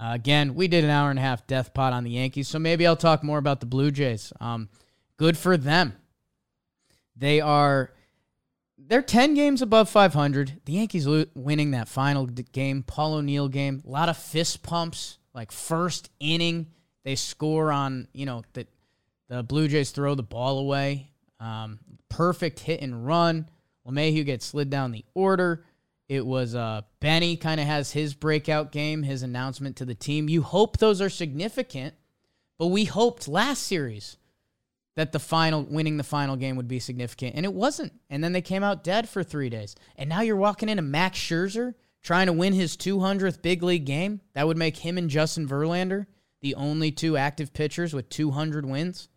[0.04, 2.60] Uh, again, we did an hour and a half death pot on the Yankees, so
[2.60, 4.34] maybe I'll talk more about the Blue Jays.
[4.42, 4.68] Um,
[5.16, 5.94] good for them.
[7.16, 7.94] They are
[8.78, 10.60] they're 10 games above 500.
[10.66, 14.62] The Yankees lo- winning that final d- game, Paul O'Neill game, a lot of fist
[14.62, 16.68] pumps, like first inning,
[17.06, 18.68] they score on, you know, the,
[19.30, 21.12] the Blue Jays throw the ball away.
[21.40, 23.48] Um, perfect hit and run.
[23.88, 25.64] LeMahieu gets slid down the order.
[26.10, 30.30] It was uh, Benny kind of has his breakout game, his announcement to the team.
[30.30, 31.96] You hope those are significant,
[32.58, 34.18] but we hoped last series
[34.96, 37.94] that the final winning the final game would be significant, and it wasn't.
[38.10, 39.76] And then they came out dead for three days.
[39.96, 44.22] And now you're walking into Max Scherzer trying to win his 200th big league game.
[44.34, 46.06] That would make him and Justin Verlander
[46.42, 49.08] the only two active pitchers with 200 wins.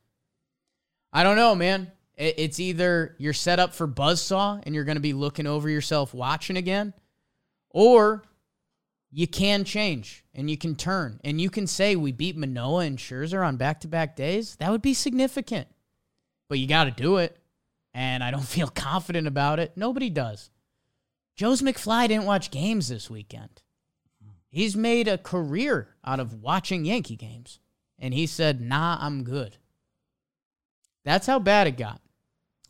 [1.12, 1.90] I don't know, man.
[2.16, 6.14] It's either you're set up for buzzsaw and you're going to be looking over yourself
[6.14, 6.94] watching again,
[7.70, 8.24] or
[9.10, 12.98] you can change and you can turn and you can say we beat Manoah and
[12.98, 14.56] Scherzer on back to back days.
[14.56, 15.68] That would be significant.
[16.48, 17.36] But you got to do it.
[17.92, 19.72] And I don't feel confident about it.
[19.76, 20.50] Nobody does.
[21.34, 23.62] Joe's McFly didn't watch games this weekend.
[24.48, 27.58] He's made a career out of watching Yankee games.
[27.98, 29.58] And he said, nah, I'm good.
[31.04, 32.00] That's how bad it got.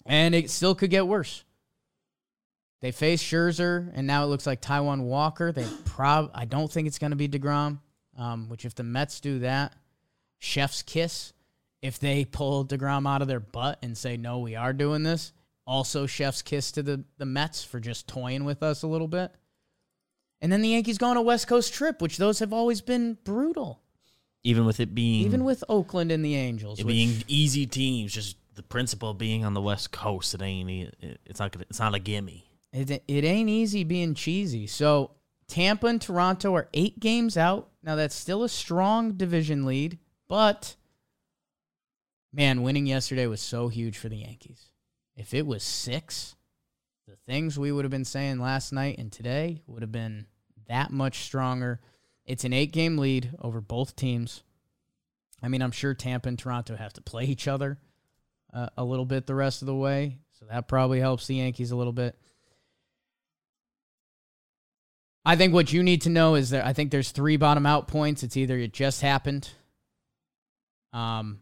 [0.07, 1.45] And it still could get worse.
[2.81, 5.51] They face Scherzer, and now it looks like Taijuan Walker.
[5.51, 7.81] They prob I don't think it's going to be deGrom.
[8.19, 9.75] Um, which if the Mets do that,
[10.39, 11.33] chef's kiss.
[11.83, 15.33] If they pull deGrom out of their butt and say no, we are doing this.
[15.67, 19.33] Also, chef's kiss to the the Mets for just toying with us a little bit.
[20.41, 23.19] And then the Yankees go on a West Coast trip, which those have always been
[23.25, 23.81] brutal.
[24.43, 28.13] Even with it being Even with Oakland and the Angels, it which- being easy teams,
[28.13, 30.69] just the principle of being on the West Coast, it ain't.
[30.71, 31.55] it- It's not.
[31.71, 32.51] It's not a gimme.
[32.73, 34.67] It, it ain't easy being cheesy.
[34.67, 35.13] So
[35.47, 37.71] Tampa and Toronto are eight games out.
[37.83, 40.77] Now that's still a strong division lead, but
[42.33, 44.71] man, winning yesterday was so huge for the Yankees.
[45.15, 46.37] If it was six,
[47.07, 50.27] the things we would have been saying last night and today would have been
[50.69, 51.81] that much stronger.
[52.25, 54.43] It's an eight game lead over both teams.
[55.43, 57.79] I mean, I'm sure Tampa and Toronto have to play each other
[58.53, 60.19] uh, a little bit the rest of the way.
[60.39, 62.17] So that probably helps the Yankees a little bit.
[65.25, 67.89] I think what you need to know is that I think there's three bottom out
[67.89, 68.23] points.
[68.23, 69.51] It's either it just happened,
[70.93, 71.41] um,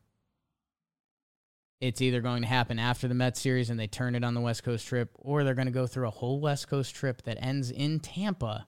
[1.81, 4.41] it's either going to happen after the Mets series and they turn it on the
[4.41, 7.37] West Coast trip, or they're going to go through a whole West Coast trip that
[7.39, 8.67] ends in Tampa,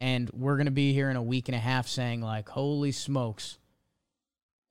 [0.00, 2.90] and we're going to be here in a week and a half saying like, "Holy
[2.90, 3.58] smokes,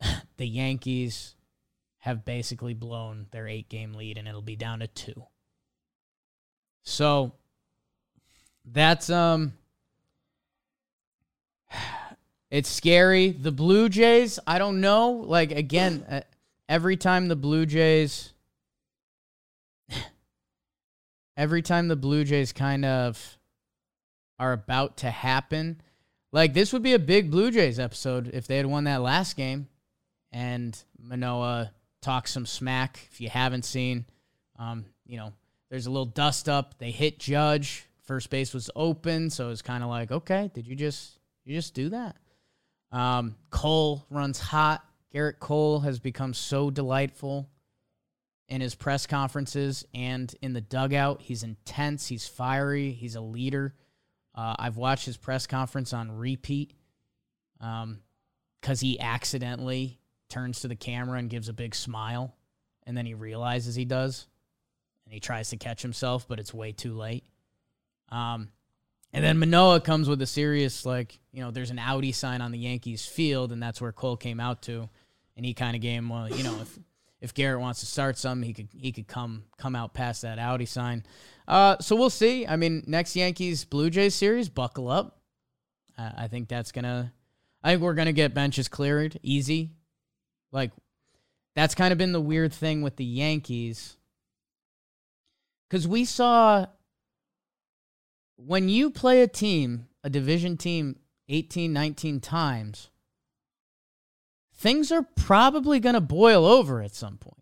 [0.37, 1.35] the Yankees
[1.99, 5.25] have basically blown their eight game lead, and it'll be down to two.
[6.83, 7.33] So
[8.65, 9.53] that's um
[12.51, 13.31] it's scary.
[13.31, 15.11] The Blue Jays, I don't know.
[15.11, 16.21] Like again, uh,
[16.67, 18.33] every time the Blue Jays
[21.37, 23.37] every time the Blue Jays kind of
[24.39, 25.81] are about to happen,
[26.31, 29.35] like this would be a big Blue Jays episode if they had won that last
[29.35, 29.67] game
[30.31, 31.71] and Manoah
[32.01, 33.07] talks some smack.
[33.11, 34.05] If you haven't seen,
[34.57, 35.33] um, you know,
[35.69, 36.77] there's a little dust up.
[36.79, 37.85] They hit Judge.
[38.03, 41.73] First base was open, so it's kind of like, okay, did you just you just
[41.73, 42.15] do that?
[42.91, 44.83] Um, Cole runs hot.
[45.13, 47.49] Gerrit Cole has become so delightful
[48.47, 51.21] in his press conferences and in the dugout.
[51.21, 52.07] He's intense.
[52.07, 52.91] He's fiery.
[52.91, 53.75] He's a leader.
[54.33, 56.73] Uh, I've watched his press conference on repeat
[57.59, 59.98] because he accidentally
[60.29, 62.35] turns to the camera and gives a big smile,
[62.85, 64.27] and then he realizes he does,
[65.05, 67.23] and he tries to catch himself, but it's way too late.
[68.09, 68.49] Um,
[69.11, 72.51] and then Manoah comes with a serious, like, you know, there's an Audi sign on
[72.51, 74.89] the Yankees field, and that's where Cole came out to.
[75.35, 76.77] And he kind of gave him, well, you know, if
[77.21, 80.37] if Gerrit wants to start some, he could he could come come out past that
[80.37, 81.03] Audi sign.
[81.47, 82.45] Uh, so we'll see.
[82.45, 85.21] I mean, next Yankees Blue Jays series, buckle up.
[85.97, 87.13] Uh, I think that's gonna.
[87.63, 89.71] I think we're gonna get benches cleared easy.
[90.51, 90.71] Like
[91.55, 93.97] that's kind of been the weird thing with the Yankees.
[95.69, 96.65] Because we saw
[98.37, 100.97] when you play a team, a division team,
[101.27, 102.89] 18, 19 times,
[104.53, 107.35] things are probably going to boil over at some point.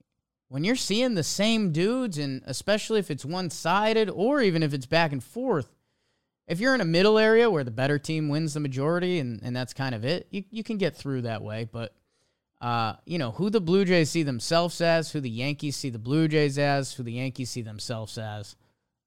[0.49, 4.73] When you're seeing the same dudes, and especially if it's one sided or even if
[4.73, 5.69] it's back and forth,
[6.47, 9.55] if you're in a middle area where the better team wins the majority and, and
[9.55, 11.67] that's kind of it, you, you can get through that way.
[11.69, 11.93] But,
[12.59, 15.99] uh, you know, who the Blue Jays see themselves as, who the Yankees see the
[15.99, 18.55] Blue Jays as, who the Yankees see themselves as.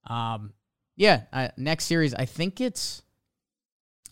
[0.06, 0.52] Um,
[0.96, 3.02] yeah, I, next series, I think it's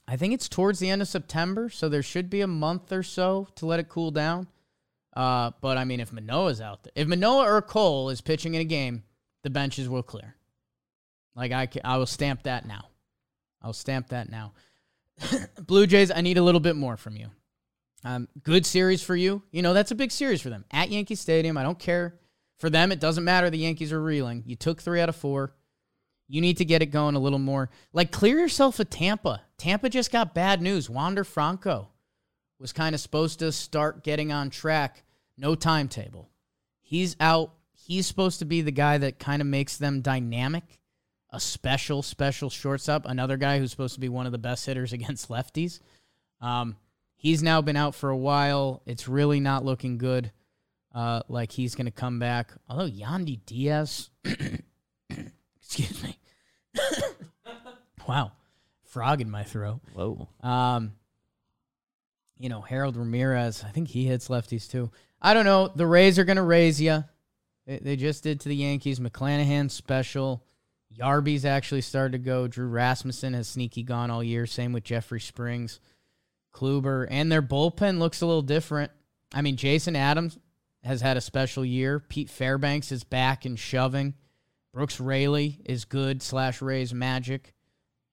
[0.09, 3.03] I think it's towards the end of September, so there should be a month or
[3.03, 4.49] so to let it cool down.
[5.15, 8.63] Uh, but I mean, if Manoah's out there, if Manoah or Cole is pitching in
[8.63, 9.03] a game,
[9.43, 10.35] the benches will clear.
[11.37, 12.89] Like I, I will stamp that now.
[13.61, 14.53] I'll stamp that now.
[15.67, 17.29] Blue Jays, I need a little bit more from you.
[18.05, 19.43] Um, good series for you.
[19.51, 21.57] You know that's a big series for them at Yankee Stadium.
[21.57, 22.19] I don't care
[22.59, 22.93] for them.
[22.93, 23.51] It doesn't matter.
[23.51, 24.45] The Yankees are reeling.
[24.47, 25.55] You took three out of four.
[26.29, 27.71] You need to get it going a little more.
[27.93, 29.43] Like, clear yourself of Tampa.
[29.57, 30.91] Tampa just got bad news.
[30.91, 31.89] Wander Franco
[32.59, 35.05] was kind of supposed to start getting on track.
[35.39, 36.29] No timetable.
[36.81, 37.55] He's out.
[37.73, 40.65] He's supposed to be the guy that kind of makes them dynamic,
[41.31, 43.07] a special, special shortstop.
[43.07, 45.81] Another guy who's supposed to be one of the best hitters against lefties.
[46.43, 46.77] Um,
[47.19, 48.83] he's now been out for a while.
[48.87, 50.33] It's really not looking good.
[50.95, 52.53] Uh, like he's going to come back.
[52.69, 54.09] Although Yandy Diaz,
[55.61, 56.19] excuse me,
[58.09, 58.33] wow,
[58.85, 59.81] frog in my throat.
[59.93, 60.29] Whoa.
[60.43, 60.93] Um,
[62.39, 64.91] you know, Harold Ramirez, I think he hits lefties too.
[65.21, 65.69] I don't know.
[65.69, 67.05] The Rays are going to raise you.
[67.67, 68.99] They, they just did to the Yankees.
[68.99, 70.45] McClanahan special.
[70.99, 72.49] Yarby's actually started to go.
[72.49, 74.47] Drew Rasmussen has sneaky gone all year.
[74.47, 75.81] Same with Jeffrey Springs,
[76.59, 78.91] Kluber, and their bullpen looks a little different.
[79.33, 80.39] I mean, Jason Adams
[80.83, 82.01] has had a special year.
[82.01, 84.15] Pete Fairbanks is back and shoving.
[84.73, 87.55] Brooks Raley is good slash Rays magic.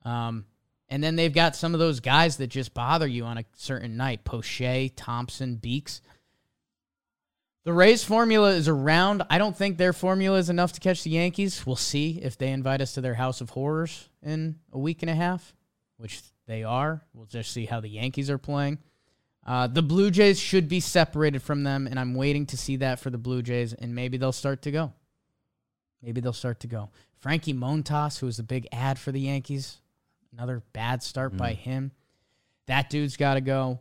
[0.03, 0.45] Um,
[0.89, 3.97] and then they've got some of those guys that just bother you on a certain
[3.97, 4.23] night.
[4.23, 6.01] Poche, Thompson, Beeks.
[7.63, 9.23] The Rays formula is around.
[9.27, 11.65] I don't think their formula is enough to catch the Yankees.
[11.65, 15.09] We'll see if they invite us to their house of horrors in a week and
[15.09, 15.55] a half,
[15.97, 17.01] which they are.
[17.13, 18.79] We'll just see how the Yankees are playing.
[19.45, 22.99] Uh, the Blue Jays should be separated from them, and I'm waiting to see that
[22.99, 24.93] for the Blue Jays, and maybe they'll start to go.
[26.01, 26.89] Maybe they'll start to go.
[27.19, 29.79] Frankie Montas, who was a big ad for the Yankees,
[30.33, 31.37] another bad start mm.
[31.37, 31.91] by him.
[32.67, 33.79] That dude's got to go.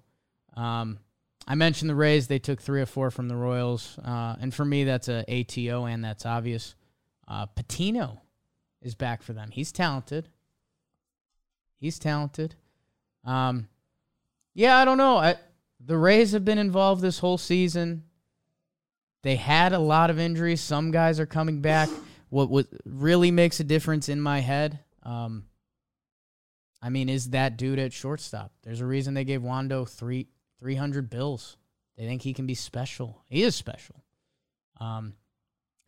[0.54, 0.98] Um,
[1.46, 4.64] I mentioned the Rays; they took three or four from the Royals, uh, and for
[4.64, 6.74] me, that's a ATO, and that's obvious.
[7.26, 8.20] Uh, Patino
[8.82, 9.50] is back for them.
[9.50, 10.28] He's talented.
[11.84, 12.54] He's talented.
[13.26, 13.68] Um,
[14.54, 15.18] yeah, I don't know.
[15.18, 15.34] I,
[15.84, 18.04] the Rays have been involved this whole season.
[19.22, 20.62] They had a lot of injuries.
[20.62, 21.90] Some guys are coming back.
[22.30, 25.44] What what really makes a difference in my head, um,
[26.80, 28.50] I mean, is that dude at shortstop?
[28.62, 30.28] There's a reason they gave Wando three
[30.58, 31.58] three hundred bills.
[31.98, 33.22] They think he can be special.
[33.26, 34.02] He is special.
[34.80, 35.16] Um,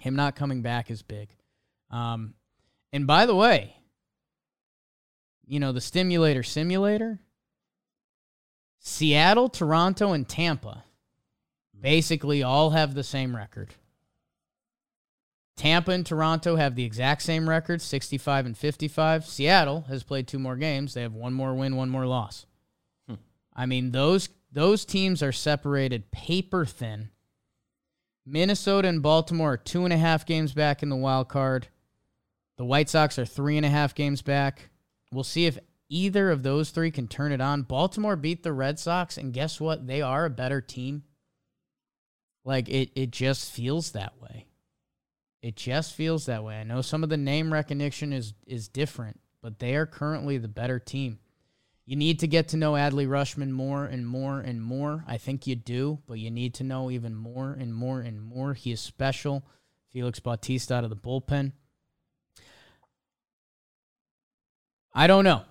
[0.03, 1.31] him not coming back is big.
[1.91, 2.35] Um,
[2.93, 3.77] and by the way,
[5.47, 7.21] you know the stimulator simulator.
[8.79, 10.85] Seattle, Toronto, and Tampa
[11.81, 13.75] basically all have the same record.
[15.57, 19.25] Tampa and Toronto have the exact same record, 65 and 55.
[19.25, 20.95] Seattle has played two more games.
[20.95, 22.47] They have one more win, one more loss.
[23.09, 23.15] Hmm.
[23.55, 27.11] I mean, those those teams are separated paper thin.
[28.25, 31.69] Minnesota and Baltimore are two and a half games back in the wild card.
[32.57, 34.71] The White Sox are three and a half games back.
[35.13, 37.63] We'll see if either of those three can turn it on.
[37.63, 39.87] Baltimore beat the Red Sox, and guess what?
[39.87, 41.05] They are a better team.
[42.45, 44.47] Like it, it just feels that way.
[45.43, 46.57] It just feels that way.
[46.57, 50.49] I know some of the name recognition is is different, but they are currently the
[50.49, 51.19] better team.
[51.85, 55.05] You need to get to know Adley Rutschman more and more and more.
[55.07, 58.55] I think you do, but you need to know even more and more and more.
[58.55, 59.47] He is special.
[59.93, 61.53] Felix Bautista out of the bullpen.
[64.97, 65.43] I don't know.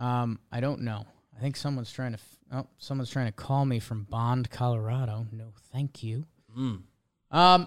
[0.00, 1.04] Um, I don't know.
[1.36, 2.18] I think someone's trying to
[2.54, 5.26] Oh, someone's trying to call me from Bond, Colorado.
[5.32, 6.26] No, thank you.
[6.56, 6.82] Mm.
[7.30, 7.66] Um,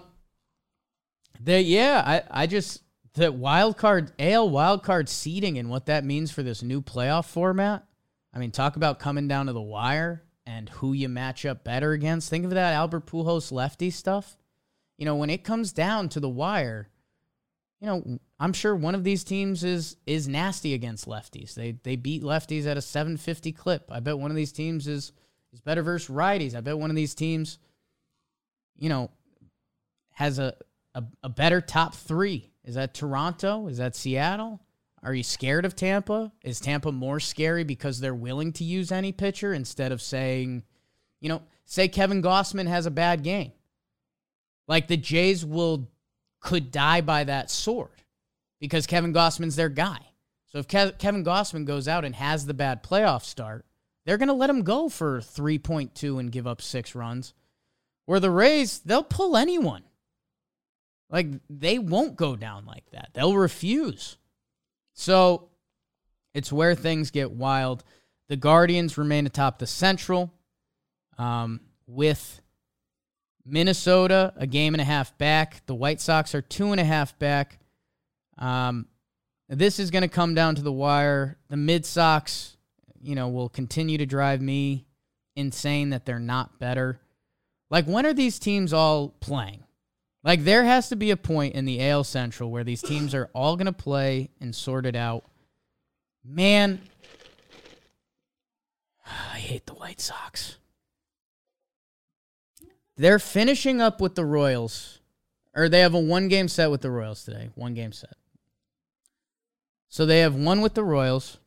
[1.40, 2.82] the yeah, I I just
[3.14, 7.24] the wild card AL wild card seeding and what that means for this new playoff
[7.24, 7.84] format.
[8.32, 11.90] I mean, talk about coming down to the wire and who you match up better
[11.92, 12.30] against.
[12.30, 14.36] Think of that Albert Pujols lefty stuff.
[14.96, 16.90] you know, when it comes down to the wire,
[17.80, 21.54] you know, I'm sure one of these teams is is nasty against lefties.
[21.54, 23.90] They they beat lefties at a 750 clip.
[23.90, 25.12] I bet one of these teams is
[25.52, 26.54] is better versus righties.
[26.54, 27.58] I bet one of these teams,
[28.76, 29.10] you know,
[30.12, 30.54] has a
[30.94, 32.50] a, a better top three.
[32.64, 33.68] Is that Toronto?
[33.68, 34.60] Is that Seattle?
[35.02, 36.32] Are you scared of Tampa?
[36.42, 40.64] Is Tampa more scary because they're willing to use any pitcher instead of saying,
[41.20, 43.52] you know, say Kevin Gausman has a bad game.
[44.66, 45.88] Like the Jays will
[46.46, 47.90] could die by that sword
[48.60, 49.98] because Kevin Gausman's their guy.
[50.46, 53.66] So if Kev- Kevin Gossman goes out and has the bad playoff start,
[54.04, 57.34] they're going to let him go for 3.2 and give up 6 runs.
[58.04, 59.82] Where the Rays, they'll pull anyone.
[61.10, 63.10] Like they won't go down like that.
[63.12, 64.16] They'll refuse.
[64.94, 65.48] So
[66.32, 67.82] it's where things get wild.
[68.28, 70.32] The Guardians remain atop the Central
[71.18, 72.40] um, with
[73.46, 75.62] Minnesota a game and a half back.
[75.66, 77.58] The White Sox are two and a half back.
[78.38, 78.86] Um,
[79.48, 81.38] this is going to come down to the wire.
[81.48, 82.56] The Mid Sox,
[83.00, 84.86] you know, will continue to drive me
[85.36, 87.00] insane that they're not better.
[87.70, 89.62] Like, when are these teams all playing?
[90.24, 93.30] Like, there has to be a point in the AL Central where these teams are
[93.32, 95.24] all going to play and sort it out.
[96.24, 96.80] Man,
[99.06, 100.56] I hate the White Sox.
[102.96, 105.00] They're finishing up with the Royals,
[105.54, 107.50] or they have a one game set with the Royals today.
[107.54, 108.14] One game set.
[109.88, 111.38] So they have one with the Royals,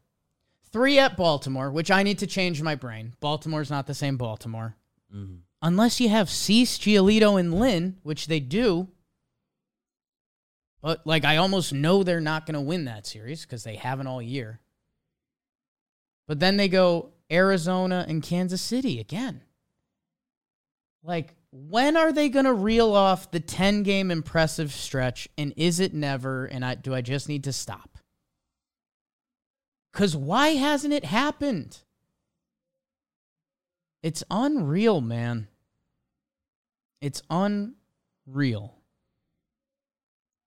[0.71, 3.13] three at Baltimore, which I need to change my brain.
[3.19, 4.75] Baltimore's not the same Baltimore.
[5.13, 5.35] Mm-hmm.
[5.61, 8.87] Unless you have Cease, Giolito, and Lynn, which they do.
[10.81, 14.07] But, like, I almost know they're not going to win that series because they haven't
[14.07, 14.61] all year.
[16.27, 19.41] But then they go Arizona and Kansas City again.
[21.03, 25.27] Like, when are they going to reel off the 10 game impressive stretch?
[25.37, 26.45] And is it never?
[26.45, 27.97] And I, do I just need to stop?
[29.91, 31.79] Because why hasn't it happened?
[34.03, 35.47] It's unreal, man.
[37.01, 37.73] It's unreal.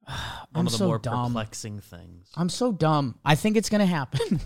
[0.06, 0.16] One
[0.54, 1.28] I'm of the so more dumb.
[1.32, 2.30] perplexing things.
[2.36, 3.18] I'm so dumb.
[3.24, 4.40] I think it's going to happen.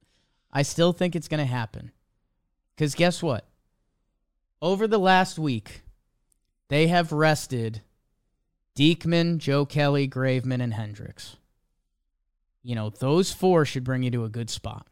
[0.52, 1.92] I still think it's going to happen.
[2.74, 3.47] Because guess what?
[4.60, 5.82] Over the last week,
[6.68, 7.82] they have rested
[8.76, 11.36] Diekman, Joe Kelly, Graveman, and Hendriks.
[12.62, 14.86] You know, those four should bring you to a good spot.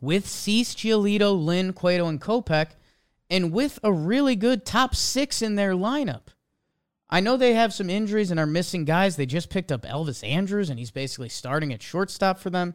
[0.00, 2.70] With Cease, Giolito, Lynn, Cueto, and Kopech,
[3.30, 6.28] and with a really good top six in their lineup.
[7.10, 9.16] I know they have some injuries and are missing guys.
[9.16, 12.74] They just picked up Elvis Andrus, and he's basically starting at shortstop for them.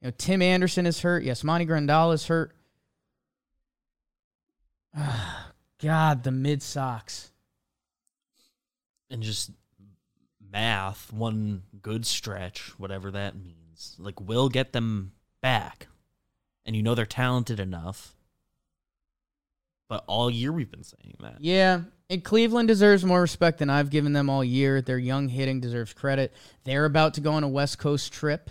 [0.00, 1.24] You know, Tim Anderson is hurt.
[1.24, 2.54] Yasmani Grandal is hurt.
[5.82, 7.30] God, the mid socks.
[9.10, 9.50] and just
[10.52, 15.88] math, one good stretch, whatever that means, like we'll get them back.
[16.64, 18.16] And you know they're talented enough.
[19.88, 21.36] But all year we've been saying that.
[21.40, 24.80] Yeah, and Cleveland deserves more respect than I've given them all year.
[24.82, 26.32] Their young hitting deserves credit.
[26.64, 28.50] They're about to go on a West Coast trip.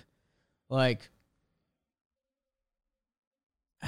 [0.70, 1.10] Like,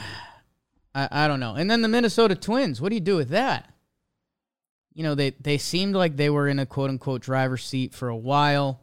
[0.97, 1.53] I, I don't know.
[1.53, 2.81] And then the Minnesota Twins.
[2.81, 3.71] What do you do with that?
[4.95, 8.09] You know, they, they seemed like they were in a quote unquote driver's seat for
[8.09, 8.81] a while.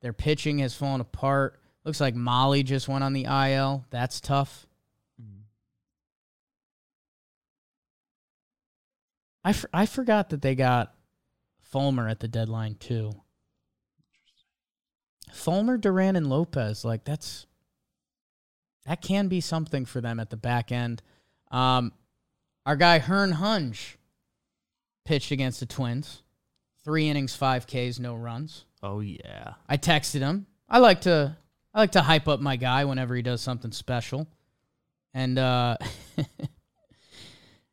[0.00, 1.60] Their pitching has fallen apart.
[1.84, 3.84] Looks like Mahle just went on the IL.
[3.90, 4.66] That's tough.
[9.44, 10.94] I I forgot that they got
[11.60, 13.12] Fulmer at the deadline too.
[15.32, 17.46] Fulmer, Duran, and Lopez, like that's
[18.86, 21.02] that can be something for them at the back end.
[21.52, 21.92] Um,
[22.66, 23.98] our guy Hearn Hunge
[25.04, 26.22] pitched against the Twins,
[26.84, 28.64] three innings, five Ks, no runs.
[28.82, 29.54] Oh yeah.
[29.68, 30.46] I texted him.
[30.68, 31.36] I like to
[31.74, 34.26] I like to hype up my guy whenever he does something special.
[35.14, 35.76] And uh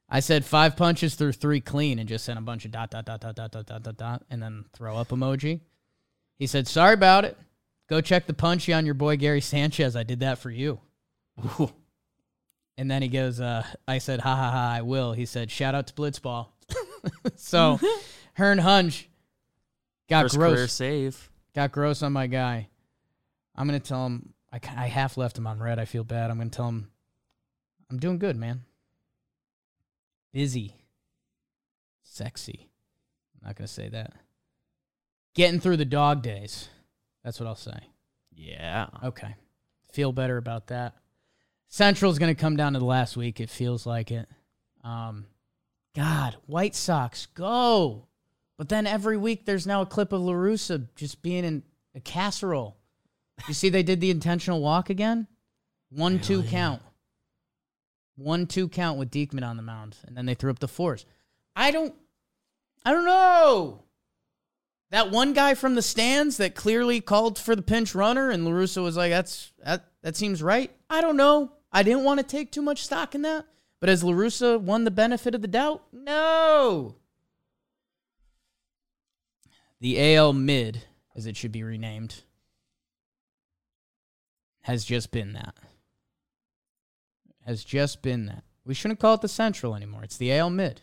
[0.09, 3.05] I said five punches through three clean and just sent a bunch of dot dot
[3.05, 5.61] dot dot dot dot dot dot dot and then throw up emoji.
[6.37, 7.37] He said, Sorry about it.
[7.87, 9.95] Go check the punchy on your boy Gary Sanchez.
[9.95, 10.79] I did that for you.
[12.79, 15.11] And then he goes, uh, I said, ha ha ha, I will.
[15.11, 16.47] He said, shout out to Blitzball.
[17.35, 17.77] so
[18.35, 19.09] Hearn Hunge
[20.07, 21.29] got First gross career save.
[21.53, 22.69] got gross on my guy.
[23.53, 25.77] I'm gonna tell him I, I half left him on red.
[25.77, 26.31] I feel bad.
[26.31, 26.89] I'm gonna tell him
[27.91, 28.61] I'm doing good, man.
[30.31, 30.77] Busy,
[32.03, 32.69] sexy.
[33.35, 34.13] I'm not gonna say that.
[35.35, 36.69] Getting through the dog days.
[37.25, 37.89] That's what I'll say.
[38.31, 38.87] Yeah.
[39.03, 39.35] Okay,
[39.91, 40.95] feel better about that.
[41.69, 43.39] Central's gonna come down to the last week.
[43.39, 44.27] It feels like it.
[44.83, 45.27] Um,
[45.95, 48.07] God, White Sox, go!
[48.57, 51.63] But then every week there's now a clip of LaRussa just being in
[51.95, 52.75] a casserole.
[53.47, 55.27] You see they did the intentional walk again?
[55.89, 56.81] One two count.
[58.17, 59.95] One two count with Diekman on the mound.
[60.05, 61.05] And then they threw up the fours.
[61.55, 61.95] I don't
[62.85, 63.83] I don't know.
[64.91, 68.83] That one guy from the stands that clearly called for the pinch runner and LaRussa
[68.83, 70.71] was like, that's that that seems right.
[70.89, 71.53] I don't know.
[71.71, 73.45] I didn't want to take too much stock in that.
[73.79, 75.83] But has LaRussa won the benefit of the doubt?
[75.93, 76.95] No.
[79.79, 80.83] The AL mid,
[81.15, 82.23] as it should be renamed,
[84.61, 85.55] has just been that.
[87.45, 88.43] Has just been that.
[88.65, 90.03] We shouldn't call it the Central anymore.
[90.03, 90.81] It's the AL mid.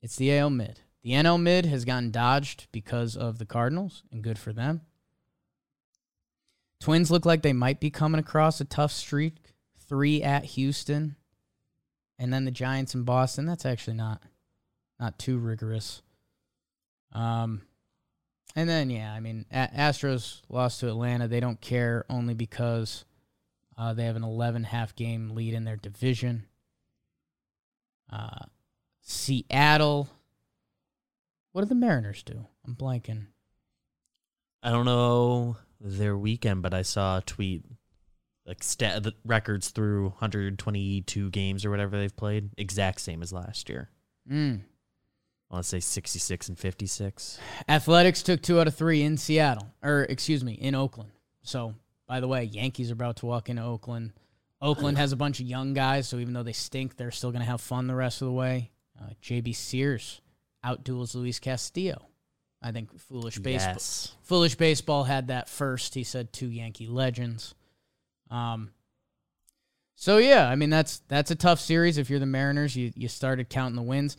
[0.00, 0.80] It's the AL mid.
[1.02, 4.82] The NL mid has gotten dodged because of the Cardinals, and good for them.
[6.82, 9.36] Twins look like they might be coming across a tough streak.
[9.88, 11.14] Three at Houston,
[12.18, 13.46] and then the Giants in Boston.
[13.46, 14.20] That's actually not
[14.98, 16.02] not too rigorous.
[17.12, 17.62] Um,
[18.56, 21.28] and then yeah, I mean, A- Astros lost to Atlanta.
[21.28, 23.04] They don't care only because
[23.78, 26.46] uh, they have an 11 half game lead in their division.
[28.10, 28.46] Uh,
[29.02, 30.08] Seattle.
[31.52, 32.46] What did the Mariners do?
[32.66, 33.26] I'm blanking.
[34.64, 37.64] I don't know their weekend, but I saw a tweet
[38.46, 43.68] like stat the records through 122 games or whatever they've played, exact same as last
[43.68, 43.88] year.
[44.30, 44.60] Mm.
[45.50, 47.38] I want to say 66 and 56.
[47.68, 51.10] Athletics took two out of three in Seattle, or excuse me, in Oakland.
[51.42, 51.74] So,
[52.08, 54.12] by the way, Yankees are about to walk into Oakland.
[54.60, 57.44] Oakland has a bunch of young guys, so even though they stink, they're still going
[57.44, 58.70] to have fun the rest of the way.
[58.98, 60.20] Uh, JP Sears
[60.64, 62.06] outduels Luis Castillo.
[62.62, 63.72] I think foolish baseball.
[63.74, 64.14] Yes.
[64.22, 65.94] Foolish baseball had that first.
[65.94, 67.54] He said two Yankee legends.
[68.30, 68.70] Um.
[69.96, 71.98] So yeah, I mean that's that's a tough series.
[71.98, 74.16] If you're the Mariners, you you started counting the wins.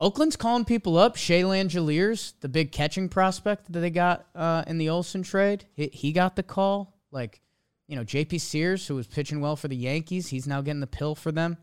[0.00, 1.16] Oakland's calling people up.
[1.16, 5.88] Shea Langeliers, the big catching prospect that they got uh, in the Olson trade, he,
[5.92, 6.96] he got the call.
[7.10, 7.42] Like,
[7.86, 8.38] you know, J.P.
[8.38, 11.58] Sears, who was pitching well for the Yankees, he's now getting the pill for them.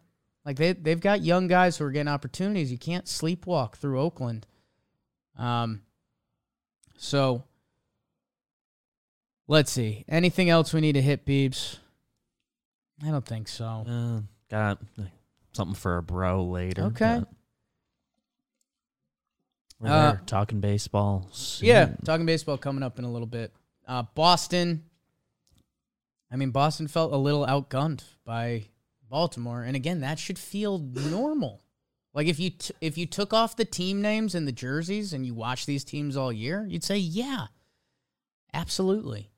[0.45, 2.71] Like they they've got young guys who are getting opportunities.
[2.71, 4.45] You can't sleepwalk through Oakland.
[5.37, 5.81] Um.
[6.97, 7.43] So
[9.47, 10.03] let's see.
[10.09, 11.77] Anything else we need to hit, Beebs?
[13.05, 13.65] I don't think so.
[13.87, 14.79] Uh, got
[15.53, 16.83] something for a bro later.
[16.85, 17.21] Okay.
[19.79, 21.27] We're Uh, talking baseball.
[21.31, 21.67] soon.
[21.67, 23.53] Yeah, talking baseball coming up in a little bit.
[23.87, 24.83] Uh, Boston.
[26.31, 28.65] I mean, Boston felt a little outgunned by
[29.07, 31.61] Baltimore, and again, that should feel normal.
[32.17, 35.23] Like if you t- if you took off the team names and the jerseys and
[35.23, 37.45] you watch these teams all year, you'd say, yeah,
[38.55, 39.29] absolutely.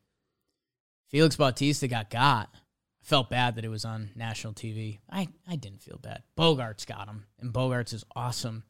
[1.10, 2.48] Felix Bautista got got.
[2.54, 2.58] I
[3.02, 5.00] felt bad that it was on national TV.
[5.10, 6.24] I, I didn't feel bad.
[6.38, 8.64] Bogaerts got him, and Bogaerts is awesome.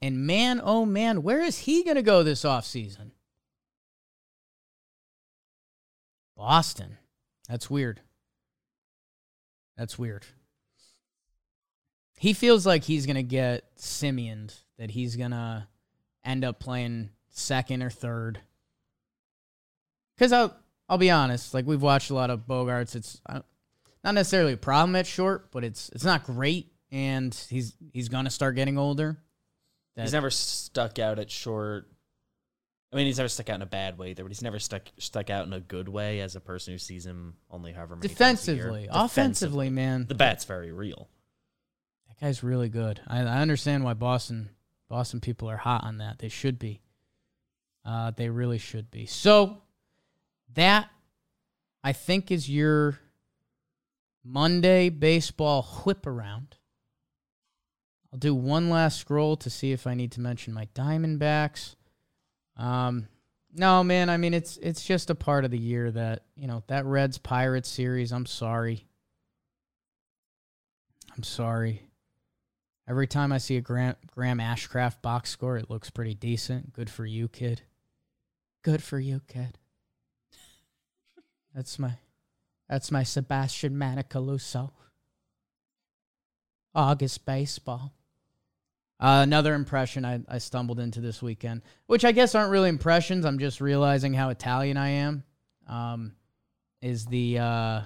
[0.00, 3.10] And man, oh man, where is he going to go this offseason?
[6.36, 6.98] Boston.
[7.48, 8.00] That's weird.
[9.76, 10.24] That's weird.
[12.22, 15.66] He feels like he's going to get Simeoned, that he's going to
[16.24, 18.38] end up playing second or third.
[20.14, 20.56] Because I'll,
[20.88, 22.94] I'll be honest, like we've watched a lot of Bogaerts.
[22.94, 28.08] It's not necessarily a problem at short, but it's it's not great, and he's he's
[28.08, 29.18] going to start getting older.
[29.96, 31.88] He's never stuck out at short.
[32.92, 34.82] I mean, he's never stuck out in a bad way either, but he's never stuck
[34.96, 38.06] stuck out in a good way as a person who sees him only however many
[38.06, 40.06] Defensively, offensively, man.
[40.06, 41.08] the bat's very real.
[42.22, 43.00] Guy's really good.
[43.08, 44.50] I, I understand why Boston
[44.88, 46.20] Boston people are hot on that.
[46.20, 46.80] They should be.
[47.84, 49.06] Uh, they really should be.
[49.06, 49.62] So
[50.54, 50.88] that
[51.82, 53.00] I think is your
[54.22, 56.54] Monday baseball whip around.
[58.12, 61.74] I'll do one last scroll to see if I need to mention my Diamondbacks.
[62.56, 63.08] Um,
[63.52, 64.08] no, man.
[64.08, 67.18] I mean, it's it's just a part of the year that you know that Reds
[67.18, 68.12] Pirates series.
[68.12, 68.86] I'm sorry.
[71.16, 71.82] I'm sorry.
[72.88, 76.72] Every time I see a Graham, Graham Ashcraft box score, it looks pretty decent.
[76.72, 77.62] Good for you, kid.
[78.62, 79.58] Good for you, kid.
[81.54, 81.94] That's my
[82.68, 84.70] that's my Sebastian Maniscalco.
[86.74, 87.92] August baseball.
[88.98, 93.24] Uh, another impression I, I stumbled into this weekend, which I guess aren't really impressions.
[93.24, 95.24] I'm just realizing how Italian I am.
[95.68, 96.12] Um,
[96.80, 97.80] is the uh,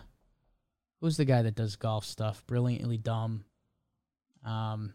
[1.00, 2.44] who's the guy that does golf stuff?
[2.46, 3.44] Brilliantly dumb.
[4.46, 4.94] Um,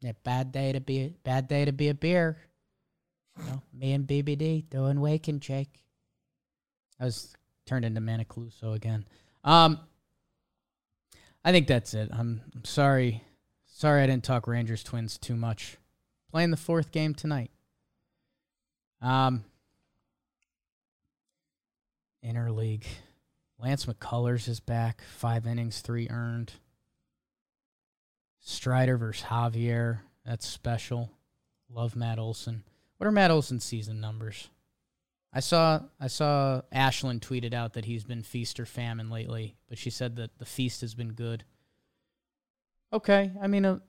[0.00, 2.38] yeah, bad day to be bad day to be a beer.
[3.38, 5.84] You know, me and BBD doing Wake and Jake.
[6.98, 7.34] I was
[7.66, 9.04] turned into Maniscalco again.
[9.44, 9.78] Um,
[11.44, 12.08] I think that's it.
[12.12, 13.22] I'm, I'm sorry,
[13.66, 15.76] sorry I didn't talk Rangers Twins too much
[16.30, 17.50] playing the fourth game tonight.
[19.00, 19.44] Um,
[22.24, 22.84] interleague.
[23.58, 25.02] Lance McCullers is back.
[25.16, 26.52] Five innings, three earned.
[28.48, 29.98] Strider versus Javier.
[30.24, 31.10] That's special.
[31.68, 32.62] Love Matt Olson.
[32.96, 34.48] What are Matt Olson's season numbers?
[35.32, 39.78] I saw I saw Ashlyn tweeted out that he's been feast or famine lately, but
[39.78, 41.42] she said that the feast has been good.
[42.92, 43.82] Okay, I mean a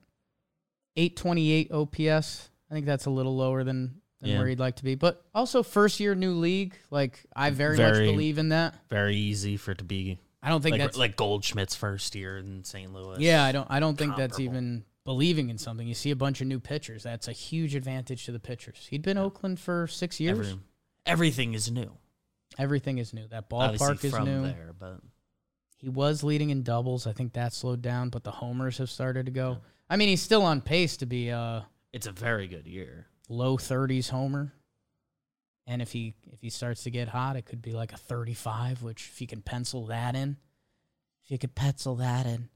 [0.96, 2.50] 828 OPS.
[2.68, 4.38] I think that's a little lower than than Yeah.
[4.38, 6.76] where he'd like to be, but also first year new league.
[6.90, 8.74] Like I very, much believe in that.
[8.90, 12.38] Very easy for it to be I don't think like, that's like Goldschmidt's first year
[12.38, 12.92] in St.
[12.92, 13.18] Louis.
[13.20, 13.44] yeah.
[13.44, 15.86] I don't I don't think that's even believing in something.
[15.86, 17.02] You see a bunch of new pitchers.
[17.02, 18.86] That's a huge advantage to the pitchers.
[18.90, 20.38] He'd been Oakland for six years.
[20.38, 20.60] Every,
[21.06, 21.90] everything is new.
[22.58, 23.26] Everything is new.
[23.28, 24.42] That ballpark is from new.
[24.42, 25.00] there, but
[25.76, 27.06] He was leading in doubles.
[27.06, 29.58] I think that slowed down, but the homers have started to go.
[29.88, 33.06] I mean, he's still on pace to be a it's a very good year.
[33.28, 34.52] low 30s homer.
[35.70, 38.82] And if he if he starts to get hot, it could be like a 35,
[38.82, 40.38] which if you can pencil that in,
[41.24, 42.48] if you could pencil that in.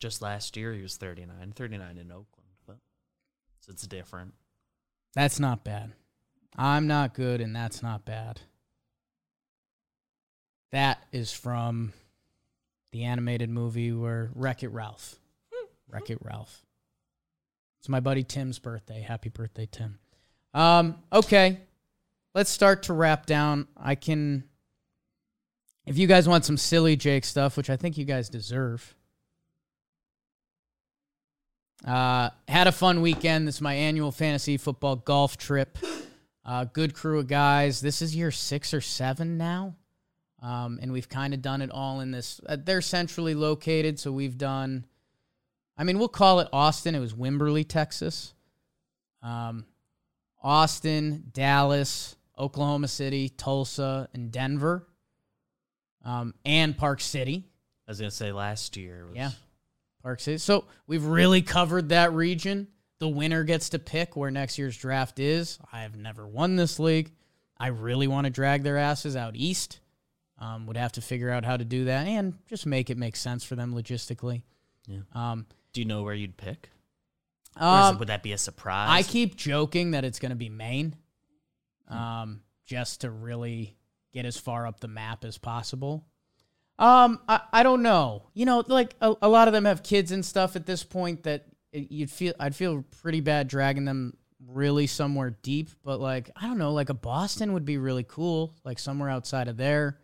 [0.00, 2.78] Just last year he was 39, 39 in Oakland, but
[3.60, 4.32] so it's different.
[5.14, 5.92] That's not bad.
[6.56, 8.40] I'm not good, and that's not bad.
[10.72, 11.92] That is from
[12.90, 15.16] the animated movie where Wreck It Ralph.
[15.88, 16.64] Wreck It Ralph.
[17.80, 19.02] It's my buddy Tim's birthday.
[19.02, 19.98] Happy birthday, Tim.
[20.54, 21.60] Um, okay.
[22.34, 23.68] Let's start to wrap down.
[23.76, 24.44] I can
[25.86, 28.94] if you guys want some silly Jake stuff, which I think you guys deserve.
[31.86, 33.46] Uh, had a fun weekend.
[33.46, 35.76] This is my annual fantasy football golf trip.
[36.46, 37.80] Uh, good crew of guys.
[37.80, 39.74] This is year six or seven now.
[40.42, 42.40] Um, and we've kind of done it all in this.
[42.46, 44.86] Uh, they're centrally located, so we've done.
[45.76, 46.94] I mean, we'll call it Austin.
[46.94, 48.34] It was Wimberley, Texas.
[49.22, 49.64] Um,
[50.44, 54.86] Austin, Dallas, Oklahoma City, Tulsa, and Denver,
[56.04, 57.44] um, and Park City.
[57.88, 59.30] I was gonna say last year was Yeah.
[60.02, 60.38] Park City.
[60.38, 62.68] So we've really covered that region.
[62.98, 65.58] The winner gets to pick where next year's draft is.
[65.72, 67.12] I have never won this league.
[67.56, 69.80] I really want to drag their asses out east.
[70.38, 73.16] Um, would have to figure out how to do that and just make it make
[73.16, 74.42] sense for them logistically.
[74.86, 75.00] Yeah.
[75.12, 76.70] Um, Do you know where you'd pick?
[77.56, 78.88] Is it- um, would that be a surprise?
[78.90, 80.96] I keep joking that it's going to be Maine,
[81.88, 83.76] um, just to really
[84.12, 86.06] get as far up the map as possible.
[86.78, 88.24] Um, I, I don't know.
[88.34, 91.22] You know, like a, a lot of them have kids and stuff at this point
[91.24, 94.16] that you'd feel I'd feel pretty bad dragging them
[94.48, 95.70] really somewhere deep.
[95.84, 99.46] But like I don't know, like a Boston would be really cool, like somewhere outside
[99.48, 99.98] of there.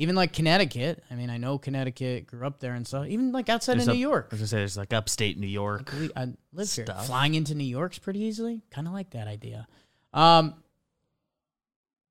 [0.00, 1.02] Even like Connecticut.
[1.10, 3.06] I mean, I know Connecticut grew up there and stuff.
[3.08, 4.28] Even like outside There's of up- New York.
[4.30, 5.92] I was gonna say there's like upstate New York.
[5.92, 6.86] We, I live here.
[7.04, 8.62] Flying into New York's pretty easily.
[8.70, 9.66] Kind of like that idea.
[10.14, 10.54] Um,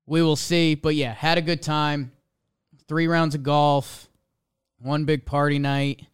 [0.06, 2.12] we will see, but yeah, had a good time.
[2.88, 4.08] Three rounds of golf,
[4.78, 6.06] one big party night,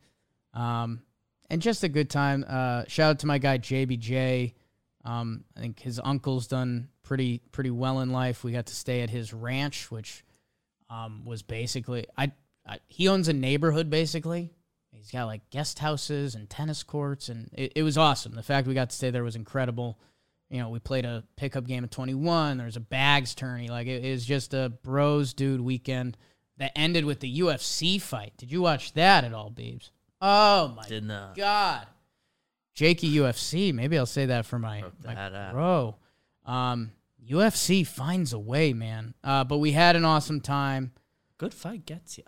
[0.55, 1.03] um,
[1.51, 2.45] and just a good time.
[2.49, 4.55] Uh, shout out to my guy JBJ.
[5.05, 8.45] Um, I think his uncle's done pretty pretty well in life.
[8.45, 10.25] We got to stay at his ranch, which
[10.95, 12.33] um, was basically I,
[12.67, 14.53] I he owns a neighborhood basically.
[14.93, 18.35] He's got like guest houses and tennis courts, and it, it was awesome.
[18.35, 19.99] The fact we got to stay there was incredible.
[20.49, 22.59] You know, we played a pickup game at 21.
[22.59, 23.69] There was a bags tourney.
[23.69, 26.17] Like, it, it was just a bros dude weekend
[26.59, 28.35] that ended with the UFC fight.
[28.37, 29.91] Did you watch that at all, Beebs?
[30.21, 31.87] Oh, my Didn't uh, God.
[32.75, 33.75] Jakey UFC.
[33.75, 35.97] Maybe I'll say that for my, my bro.
[36.47, 36.93] Um,
[37.29, 39.15] UFC finds a way, man.
[39.23, 40.93] Uh, but we had an awesome time.
[41.39, 42.25] good fight gets you.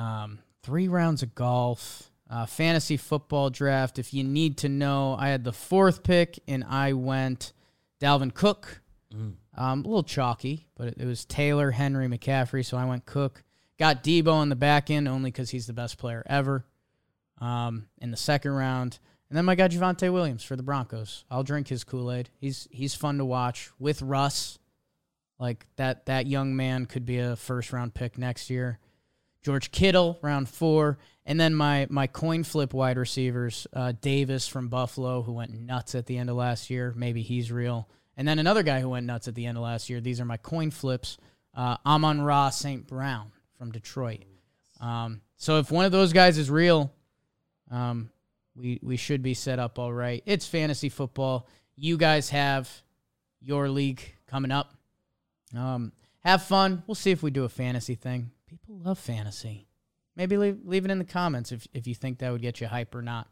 [0.00, 3.98] Um, three rounds of golf, uh, fantasy football draft.
[3.98, 7.52] If you need to know, I had the fourth pick and I went
[8.00, 8.80] Dalvin Cook.
[9.14, 9.34] Mm.
[9.56, 13.42] Um, a little chalky, but it, it was Taylor, Henry, McCaffrey, so I went Cook.
[13.78, 16.64] Got Deebo on the back end only because he's the best player ever
[17.40, 18.98] um, in the second round.
[19.28, 21.24] And then my guy Javonte Williams for the Broncos.
[21.30, 22.30] I'll drink his Kool Aid.
[22.40, 24.58] He's he's fun to watch with Russ.
[25.38, 28.78] Like that that young man could be a first round pick next year.
[29.42, 30.98] George Kittle, round four.
[31.26, 35.94] And then my my coin flip wide receivers, uh, Davis from Buffalo, who went nuts
[35.94, 36.94] at the end of last year.
[36.96, 37.88] Maybe he's real.
[38.16, 40.00] And then another guy who went nuts at the end of last year.
[40.00, 41.18] These are my coin flips.
[41.54, 42.86] Uh, Amon Ra St.
[42.86, 44.24] Brown from Detroit.
[44.80, 46.92] Um, so if one of those guys is real,
[47.70, 48.10] um,
[48.58, 50.22] we we should be set up all right.
[50.26, 51.46] It's fantasy football.
[51.76, 52.70] You guys have
[53.40, 54.74] your league coming up.
[55.56, 56.82] Um, have fun.
[56.86, 58.32] We'll see if we do a fantasy thing.
[58.46, 59.68] People love fantasy.
[60.16, 62.66] Maybe leave, leave it in the comments if, if you think that would get you
[62.66, 63.28] hype or not.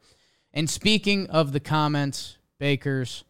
[0.53, 3.25] And speaking of the comments, bakers.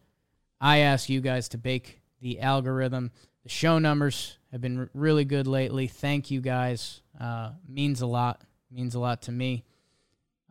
[0.61, 3.11] I ask you guys to bake the algorithm.
[3.43, 5.87] The show numbers have been r- really good lately.
[5.87, 7.01] Thank you guys.
[7.19, 8.41] Uh, means a lot.
[8.71, 9.65] Means a lot to me.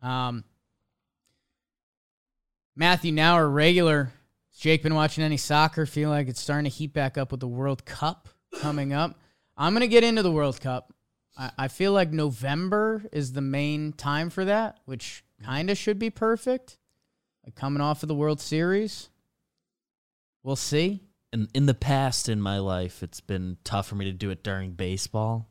[0.02, 0.44] Um,
[2.76, 4.12] Matthew, now a regular.
[4.52, 5.86] Has Jake been watching any soccer?
[5.86, 8.28] Feel like it's starting to heat back up with the World Cup
[8.60, 9.18] coming up.
[9.56, 10.92] I'm gonna get into the World Cup.
[11.38, 15.98] I, I feel like November is the main time for that, which kind of should
[15.98, 16.76] be perfect.
[17.44, 19.08] Like coming off of the World Series.
[20.42, 21.00] We'll see.
[21.32, 24.44] in in the past in my life, it's been tough for me to do it
[24.44, 25.48] during baseball,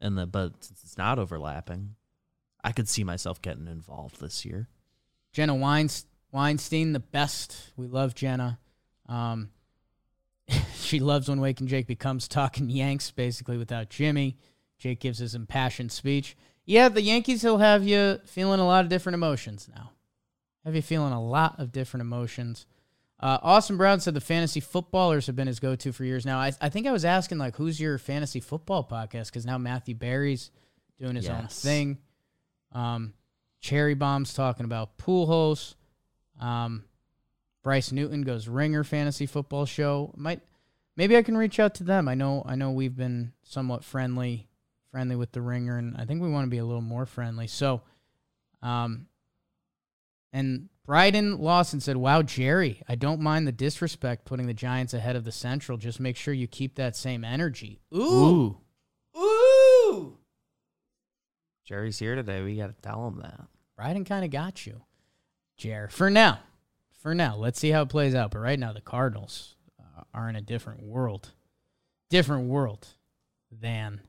[0.00, 1.96] and the but since it's not overlapping,
[2.62, 4.68] I could see myself getting involved this year.
[5.32, 7.70] Jenna Weins- Weinstein, the best.
[7.76, 8.58] We love Jenna.
[9.08, 9.50] Um,
[10.74, 14.36] she loves when Wake and Jake becomes talking Yanks, basically without Jimmy.
[14.76, 16.36] Jake gives his impassioned speech.
[16.66, 19.92] Yeah, the Yankees will have you feeling a lot of different emotions now.
[20.64, 22.66] Have you feeling a lot of different emotions.
[23.20, 26.38] Uh, Austin Brown said the fantasy footballers have been his go-to for years now.
[26.38, 29.26] I, I think I was asking like, who's your fantasy football podcast?
[29.26, 30.50] Because now Matthew Berry's
[30.98, 31.98] doing his own thing.
[32.72, 33.14] Um,
[33.60, 35.76] Cherry Bomb's talking about pool hosts.
[36.40, 36.84] Um,
[37.62, 40.12] Bryce Newton goes Ringer Fantasy Football Show.
[40.16, 40.40] Might
[40.96, 42.08] maybe I can reach out to them.
[42.08, 44.48] I know I know we've been somewhat friendly
[44.90, 47.48] friendly with the Ringer, and I think we want to be a little more friendly.
[47.48, 47.82] So,
[48.62, 49.06] um,
[50.32, 55.16] and Bryden Lawson said, "Wow, Jerry, I don't mind the disrespect putting the Giants ahead
[55.16, 55.78] of the Central.
[55.78, 58.58] Just make sure you keep that same energy." Ooh,
[59.16, 59.18] ooh.
[59.18, 60.18] ooh.
[61.64, 62.42] Jerry's here today.
[62.42, 63.46] We got to tell him that.
[63.76, 64.82] Bryden kind of got you,
[65.56, 65.88] Jer.
[65.90, 66.40] For now,
[67.02, 68.30] for now, let's see how it plays out.
[68.30, 71.30] But right now, the Cardinals uh, are in a different world,
[72.10, 72.86] different world
[73.50, 74.00] than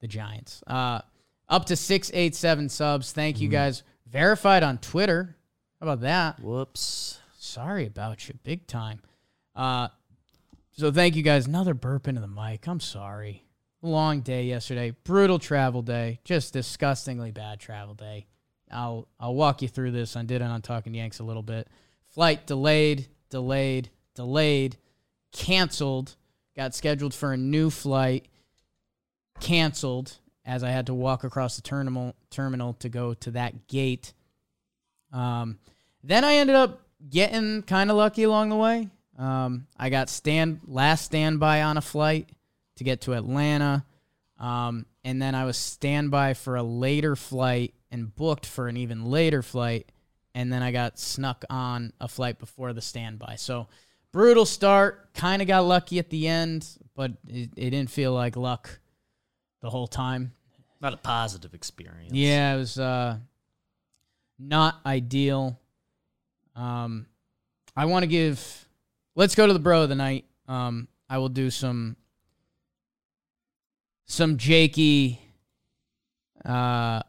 [0.00, 0.62] the Giants.
[0.66, 1.00] Uh,
[1.48, 3.12] up to six, eight, seven subs.
[3.12, 3.82] Thank you guys.
[4.06, 5.36] Verified on Twitter.
[5.80, 6.40] How about that?
[6.40, 7.20] Whoops.
[7.38, 9.00] Sorry about you, big time.
[9.54, 9.88] Uh,
[10.72, 11.46] so thank you guys.
[11.46, 12.66] Another burp into the mic.
[12.66, 13.44] I'm sorry.
[13.80, 14.94] Long day yesterday.
[15.04, 16.20] Brutal travel day.
[16.24, 18.26] Just disgustingly bad travel day.
[18.70, 20.16] I'll I'll walk you through this.
[20.16, 21.68] I did it on Talking Yanks a little bit.
[22.14, 24.76] Flight delayed, delayed, delayed,
[25.32, 26.16] canceled.
[26.56, 28.26] Got scheduled for a new flight.
[29.40, 34.12] Canceled as I had to walk across the terminal terminal to go to that gate.
[35.12, 35.58] Um,
[36.02, 38.88] then I ended up getting kind of lucky along the way.
[39.18, 42.28] Um, I got stand last standby on a flight
[42.76, 43.84] to get to Atlanta,
[44.38, 49.06] um, and then I was standby for a later flight and booked for an even
[49.06, 49.90] later flight,
[50.34, 53.36] and then I got snuck on a flight before the standby.
[53.36, 53.68] So
[54.12, 55.14] brutal start.
[55.14, 58.80] Kind of got lucky at the end, but it, it didn't feel like luck
[59.60, 60.32] the whole time.
[60.80, 62.12] Not a positive experience.
[62.12, 63.18] Yeah, it was uh,
[64.38, 65.58] not ideal.
[66.54, 67.06] Um,
[67.76, 68.66] I want to give.
[69.16, 70.24] Let's go to the bro of the night.
[70.46, 71.96] Um, I will do some
[74.06, 75.20] some Jakey
[76.44, 77.02] uh,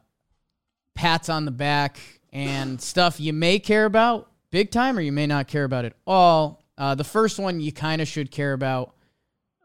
[0.99, 1.97] pats on the back
[2.33, 5.93] and stuff you may care about big time or you may not care about at
[6.05, 6.61] all.
[6.77, 8.93] Uh, the first one you kind of should care about.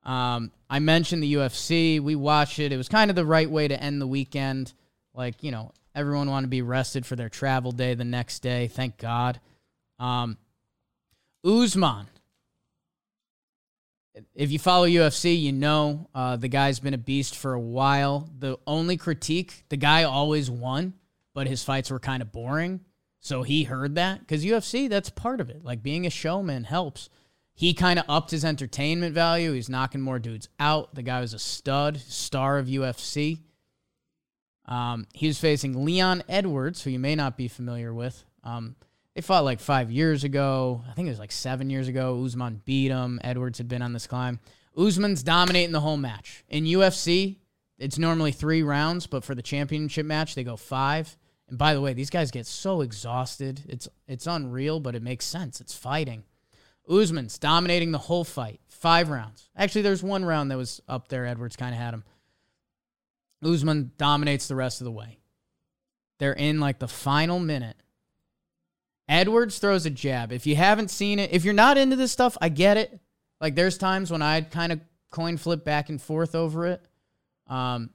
[0.05, 1.99] Um, I mentioned the UFC.
[1.99, 2.73] We watched it.
[2.73, 4.73] It was kind of the right way to end the weekend.
[5.13, 8.69] Like, you know, everyone wanted to be rested for their travel day the next day.
[8.69, 9.41] Thank God.
[9.99, 10.39] Um,
[11.45, 12.07] Usman.
[14.37, 18.31] If you follow UFC, you know uh, the guy's been a beast for a while.
[18.39, 20.95] The only critique, the guy always won,
[21.35, 22.81] but his fights were kind of boring.
[23.21, 25.65] So he heard that because UFC, that's part of it.
[25.65, 27.09] Like being a showman helps.
[27.55, 29.53] He kind of upped his entertainment value.
[29.53, 30.95] He's knocking more dudes out.
[30.95, 33.41] The guy was a stud, star of UFC.
[34.67, 38.25] Um, he was facing Leon Edwards, who you may not be familiar with.
[38.43, 38.77] Um,
[39.15, 40.83] they fought like five years ago.
[40.89, 42.23] I think it was like seven years ago.
[42.25, 43.21] Usman beat him.
[43.23, 44.41] Edwards had been on this climb.
[44.77, 46.45] Usman's dominating the whole match.
[46.49, 47.37] In UFC,
[47.79, 51.17] it's normally three rounds, but for the championship match, they go five.
[51.49, 53.63] And by the way, these guys get so exhausted.
[53.69, 55.61] It's it's unreal, but it makes sense.
[55.61, 56.25] It's fighting.
[56.89, 58.61] Usman's dominating the whole fight.
[58.69, 59.49] Five rounds.
[59.57, 61.27] Actually, there's one round that was up there.
[61.27, 62.05] Edwards kind of had him.
[63.43, 65.19] Usman dominates the rest of the way.
[66.19, 67.77] They're in like the final minute.
[69.09, 70.33] Edwards throws a jab.
[70.33, 72.99] If you haven't seen it, if you're not into this stuff, I get it.
[73.41, 74.81] Like there's times when I kind of
[75.11, 76.83] coin flip back and forth over it.
[77.47, 77.91] Um,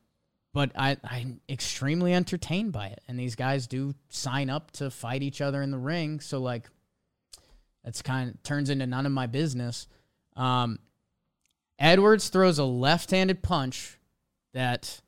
[0.54, 3.02] but I, I'm extremely entertained by it.
[3.08, 6.20] And these guys do sign up to fight each other in the ring.
[6.20, 6.70] So like
[7.84, 9.88] that's kind of turns into none of my business.
[10.36, 10.80] Um,
[11.78, 13.98] Edwards throws a left-handed punch
[14.54, 15.02] that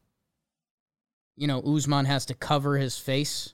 [1.35, 3.53] you know Usman has to cover his face.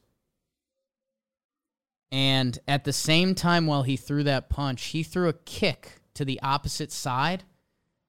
[2.12, 6.24] And at the same time, while he threw that punch, he threw a kick to
[6.24, 7.44] the opposite side.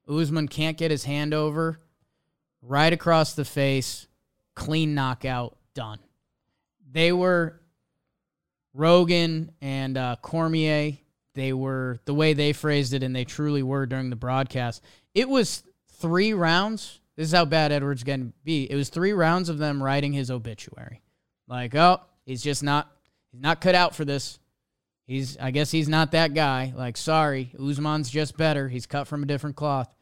[0.07, 1.79] Usman can't get his hand over.
[2.61, 4.07] Right across the face.
[4.55, 5.57] Clean knockout.
[5.73, 5.99] Done.
[6.91, 7.59] They were
[8.73, 10.97] Rogan and uh, Cormier.
[11.35, 14.83] They were the way they phrased it, and they truly were during the broadcast.
[15.13, 16.99] It was three rounds.
[17.15, 18.69] This is how bad Edwards going to be.
[18.69, 21.01] It was three rounds of them writing his obituary.
[21.47, 22.89] Like, oh, he's just not
[23.31, 24.39] he's not cut out for this.
[25.05, 26.73] He's I guess he's not that guy.
[26.75, 28.69] Like, sorry, Usman's just better.
[28.69, 29.93] He's cut from a different cloth.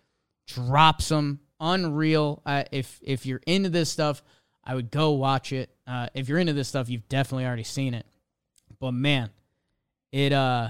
[0.47, 1.39] Drops him.
[1.60, 2.41] Unreal.
[2.45, 4.22] Uh, if if you're into this stuff,
[4.64, 5.70] I would go watch it.
[5.86, 8.05] Uh, if you're into this stuff, you've definitely already seen it.
[8.80, 9.30] But man,
[10.12, 10.70] it uh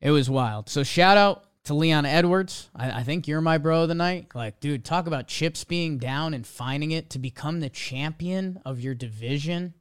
[0.00, 0.68] it was wild.
[0.68, 2.70] So shout out to Leon Edwards.
[2.74, 4.28] I, I, think you're my bro of the night.
[4.34, 8.80] Like, dude, talk about chips being down and finding it to become the champion of
[8.80, 9.74] your division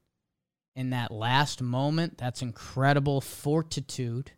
[0.75, 2.17] in that last moment.
[2.17, 4.31] That's incredible fortitude.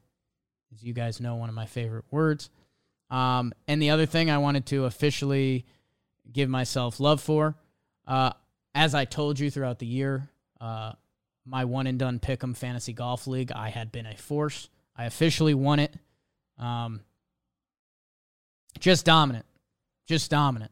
[0.73, 2.49] As you guys know, one of my favorite words.
[3.11, 5.65] Um, and the other thing I wanted to officially
[6.31, 7.55] give myself love for,
[8.07, 8.31] uh,
[8.73, 10.93] as I told you throughout the year, uh,
[11.45, 14.69] my one and done pick'em fantasy golf league, I had been a force.
[14.95, 15.93] I officially won it.
[16.57, 17.01] Um,
[18.79, 19.45] just dominant.
[20.07, 20.71] Just dominant.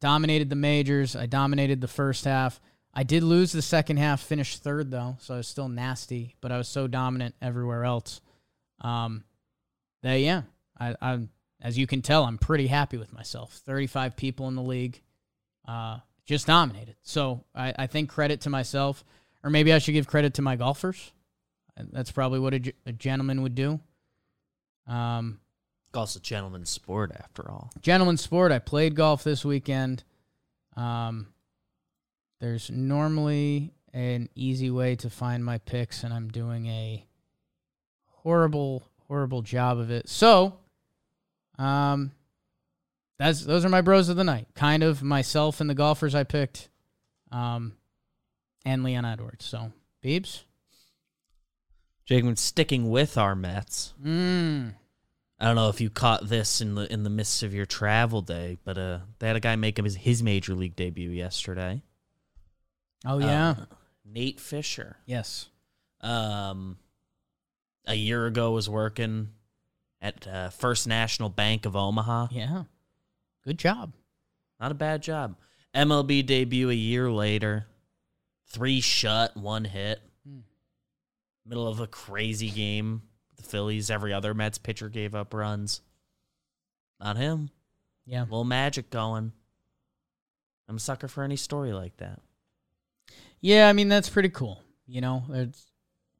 [0.00, 1.14] Dominated the majors.
[1.14, 2.60] I dominated the first half.
[2.94, 6.52] I did lose the second half, finished third though, so I was still nasty, but
[6.52, 8.20] I was so dominant everywhere else.
[8.80, 9.24] Um,
[10.02, 10.42] that yeah,
[10.78, 11.20] I, I
[11.62, 13.54] as you can tell, I'm pretty happy with myself.
[13.54, 15.00] 35 people in the league,
[15.66, 16.96] uh, just dominated.
[17.02, 19.04] So I, I think credit to myself,
[19.44, 21.12] or maybe I should give credit to my golfers.
[21.76, 23.80] That's probably what a, a gentleman would do.
[24.88, 25.38] Um,
[25.92, 27.70] golf's a gentleman's sport after all.
[27.80, 28.50] Gentleman's sport.
[28.50, 30.02] I played golf this weekend.
[30.76, 31.28] Um,
[32.40, 37.06] there's normally an easy way to find my picks, and I'm doing a
[38.06, 40.08] horrible, horrible job of it.
[40.08, 40.58] So,
[41.62, 42.10] um,
[43.18, 44.48] that's those are my bros of the night.
[44.54, 46.68] Kind of myself and the golfers I picked,
[47.30, 47.74] um,
[48.64, 49.44] and Leon Edwards.
[49.44, 49.72] So,
[50.04, 50.42] Beebs.
[52.04, 53.94] Jacob, sticking with our Mets.
[54.04, 54.74] Mm.
[55.38, 58.22] I don't know if you caught this in the in the midst of your travel
[58.22, 61.82] day, but uh, they had a guy make his, his major league debut yesterday.
[63.06, 63.64] Oh yeah, uh,
[64.04, 64.96] Nate Fisher.
[65.06, 65.48] Yes.
[66.00, 66.76] Um,
[67.86, 69.28] a year ago was working
[70.02, 72.28] at uh, First National Bank of Omaha.
[72.30, 72.64] Yeah.
[73.44, 73.94] Good job.
[74.60, 75.36] Not a bad job.
[75.74, 77.66] MLB debut a year later.
[78.48, 80.00] Three shut, one hit.
[80.26, 80.40] Hmm.
[81.46, 83.02] Middle of a crazy game
[83.42, 85.80] the Phillies, every other Mets pitcher gave up runs.
[87.00, 87.50] Not him.
[88.06, 88.22] Yeah.
[88.22, 89.32] A little magic going.
[90.68, 92.20] I'm a sucker for any story like that.
[93.40, 94.62] Yeah, I mean that's pretty cool.
[94.86, 95.66] You know, it's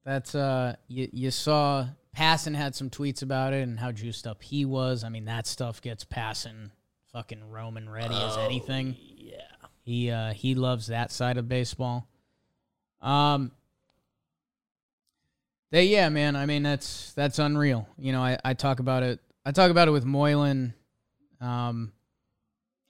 [0.05, 1.87] that's uh you you saw
[2.17, 5.05] Passan had some tweets about it and how juiced up he was.
[5.05, 6.71] I mean that stuff gets Passan
[7.13, 8.97] fucking Roman ready oh, as anything.
[9.17, 9.37] Yeah.
[9.85, 12.09] He uh he loves that side of baseball.
[13.01, 13.53] Um
[15.73, 16.37] they, yeah, man.
[16.37, 17.89] I mean, that's that's unreal.
[17.99, 19.21] You know, I, I talk about it.
[19.45, 20.75] I talk about it with Moylan,
[21.41, 21.93] um,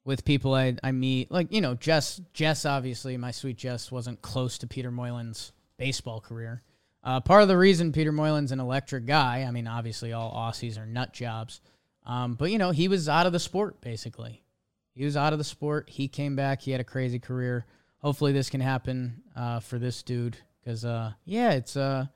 [0.04, 1.30] with people I, I meet.
[1.30, 2.20] Like you know, Jess.
[2.32, 6.62] Jess, obviously, my sweet Jess wasn't close to Peter Moylan's baseball career.
[7.04, 9.44] Uh, part of the reason Peter Moylan's an electric guy.
[9.46, 11.60] I mean, obviously, all Aussies are nut jobs.
[12.06, 14.42] Um, but you know, he was out of the sport basically.
[14.94, 15.88] He was out of the sport.
[15.88, 16.60] He came back.
[16.60, 17.66] He had a crazy career.
[17.98, 22.06] Hopefully, this can happen uh, for this dude because, uh, yeah, it's uh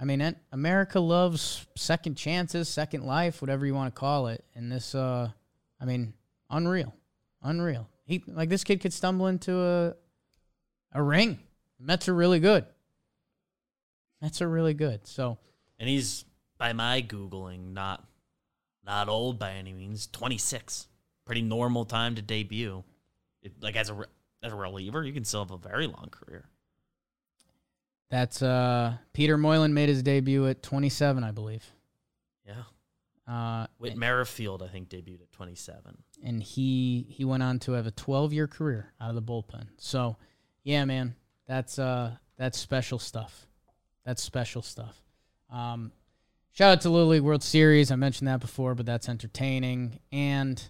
[0.00, 4.42] I mean, America loves second chances, second life, whatever you want to call it.
[4.54, 5.28] And this, uh,
[5.78, 6.14] I mean,
[6.48, 6.94] unreal,
[7.42, 7.86] unreal.
[8.06, 9.94] He like this kid could stumble into a
[10.92, 11.38] a ring.
[11.78, 12.64] Mets are really good.
[14.20, 15.06] Mets a really good.
[15.06, 15.38] So,
[15.78, 16.24] and he's
[16.58, 18.04] by my googling not
[18.84, 20.06] not old by any means.
[20.06, 20.88] Twenty six,
[21.24, 22.84] pretty normal time to debut.
[23.42, 24.04] It, like as a
[24.42, 26.44] as a reliever, you can still have a very long career.
[28.10, 31.64] That's uh, Peter Moylan made his debut at 27, I believe.
[32.44, 32.64] Yeah.
[33.32, 35.96] Uh, Whit Merrifield, I think, debuted at 27.
[36.24, 39.68] And he he went on to have a 12 year career out of the bullpen.
[39.78, 40.16] So,
[40.64, 41.14] yeah, man,
[41.46, 43.46] that's uh that's special stuff.
[44.10, 45.00] That's special stuff.
[45.52, 45.92] Um,
[46.50, 47.92] shout out to Little League World Series.
[47.92, 50.00] I mentioned that before, but that's entertaining.
[50.10, 50.60] And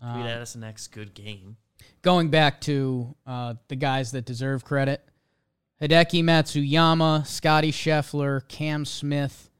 [0.00, 1.56] um, tweet at us the next good game.
[2.02, 5.04] Going back to uh, the guys that deserve credit.
[5.82, 9.50] Hideki Matsuyama, Scotty Scheffler, Cam Smith,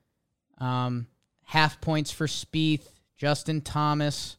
[0.58, 1.08] um,
[1.46, 2.86] half points for Spieth,
[3.16, 4.36] Justin Thomas,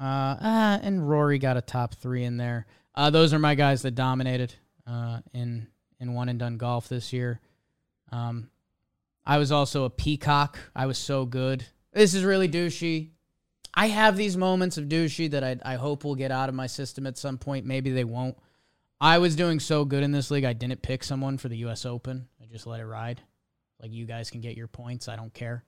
[0.00, 2.64] uh, ah, and Rory got a top three in there.
[2.94, 4.54] Uh, those are my guys that dominated
[4.86, 5.66] uh, in
[6.00, 7.40] in one and done golf this year.
[8.10, 8.50] Um,
[9.26, 10.58] I was also a peacock.
[10.74, 11.64] I was so good.
[11.92, 13.10] This is really douchey.
[13.72, 16.66] I have these moments of douchey that I, I hope will get out of my
[16.66, 17.66] system at some point.
[17.66, 18.36] Maybe they won't.
[19.00, 21.84] I was doing so good in this league, I didn't pick someone for the U.S.
[21.84, 22.28] Open.
[22.40, 23.20] I just let it ride.
[23.80, 25.08] Like you guys can get your points.
[25.08, 25.64] I don't care.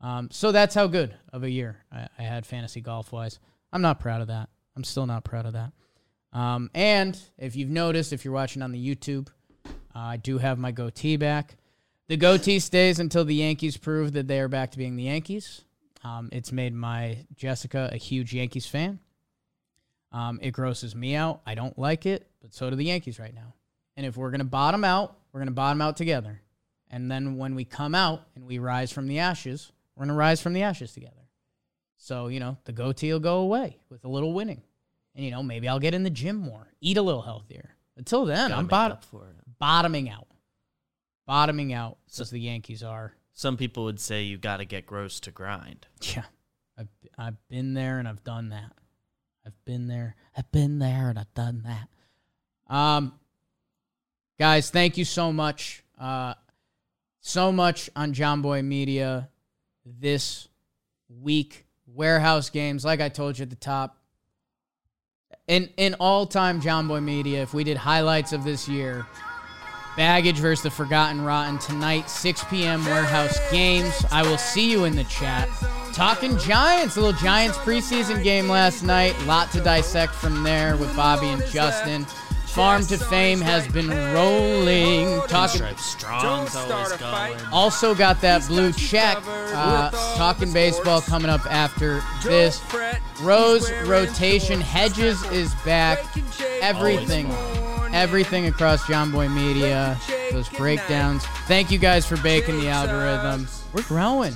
[0.00, 3.38] Um, so that's how good of a year I, I had fantasy golf wise.
[3.72, 4.48] I'm not proud of that.
[4.76, 5.72] I'm still not proud of that.
[6.32, 9.28] Um, and if you've noticed, if you're watching on the YouTube,
[9.98, 11.56] uh, I do have my goatee back.
[12.06, 15.62] The goatee stays until the Yankees prove that they are back to being the Yankees.
[16.04, 19.00] Um, it's made my Jessica a huge Yankees fan.
[20.12, 21.40] Um, it grosses me out.
[21.44, 23.54] I don't like it, but so do the Yankees right now.
[23.96, 26.40] And if we're going to bottom out, we're going to bottom out together.
[26.90, 30.18] And then when we come out and we rise from the ashes, we're going to
[30.18, 31.14] rise from the ashes together.
[31.96, 34.62] So, you know, the goatee will go away with a little winning.
[35.16, 37.74] And, you know, maybe I'll get in the gym more, eat a little healthier.
[37.96, 39.47] Until then, I'm bottom, up for it.
[39.58, 40.26] Bottoming out.
[41.26, 43.14] Bottoming out, So- as the Yankees are.
[43.32, 45.86] Some people would say you got to get gross to grind.
[46.02, 46.24] Yeah,
[46.76, 48.72] I've I've been there and I've done that.
[49.46, 50.16] I've been there.
[50.36, 52.74] I've been there and I've done that.
[52.74, 53.12] Um,
[54.40, 55.84] guys, thank you so much.
[55.98, 56.34] Uh,
[57.20, 59.28] so much on John Boy Media
[59.84, 60.48] this
[61.08, 61.64] week.
[61.86, 63.96] Warehouse games, like I told you at the top.
[65.46, 69.06] In in all time John Boy Media, if we did highlights of this year,
[69.98, 72.84] Baggage versus the Forgotten Rotten tonight, 6 p.m.
[72.84, 74.06] Warehouse Games.
[74.12, 75.48] I will see you in the chat.
[75.92, 79.20] Talking Giants, a little Giants preseason game last night.
[79.26, 82.04] Lot to dissect from there with Bobby and Justin.
[82.46, 85.20] Farm to Fame has been rolling.
[85.26, 87.36] Talking Stripe always start a fight.
[87.36, 87.52] going.
[87.52, 89.18] also got that blue check.
[89.26, 92.62] Uh, talking baseball coming up after this.
[93.20, 94.60] Rose rotation.
[94.60, 96.00] Hedges is back.
[96.12, 97.67] Breaking Jake Everything.
[97.98, 98.24] This morning.
[98.24, 99.98] Everything across John Boy Media.
[100.32, 101.24] Those breakdowns.
[101.46, 103.48] Thank you guys for baking the algorithm.
[103.72, 104.34] We're growing.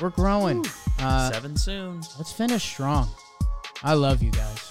[0.00, 0.64] We're growing.
[0.98, 2.00] Uh, Seven soon.
[2.18, 3.08] let's finish strong.
[3.82, 4.69] I love you guys.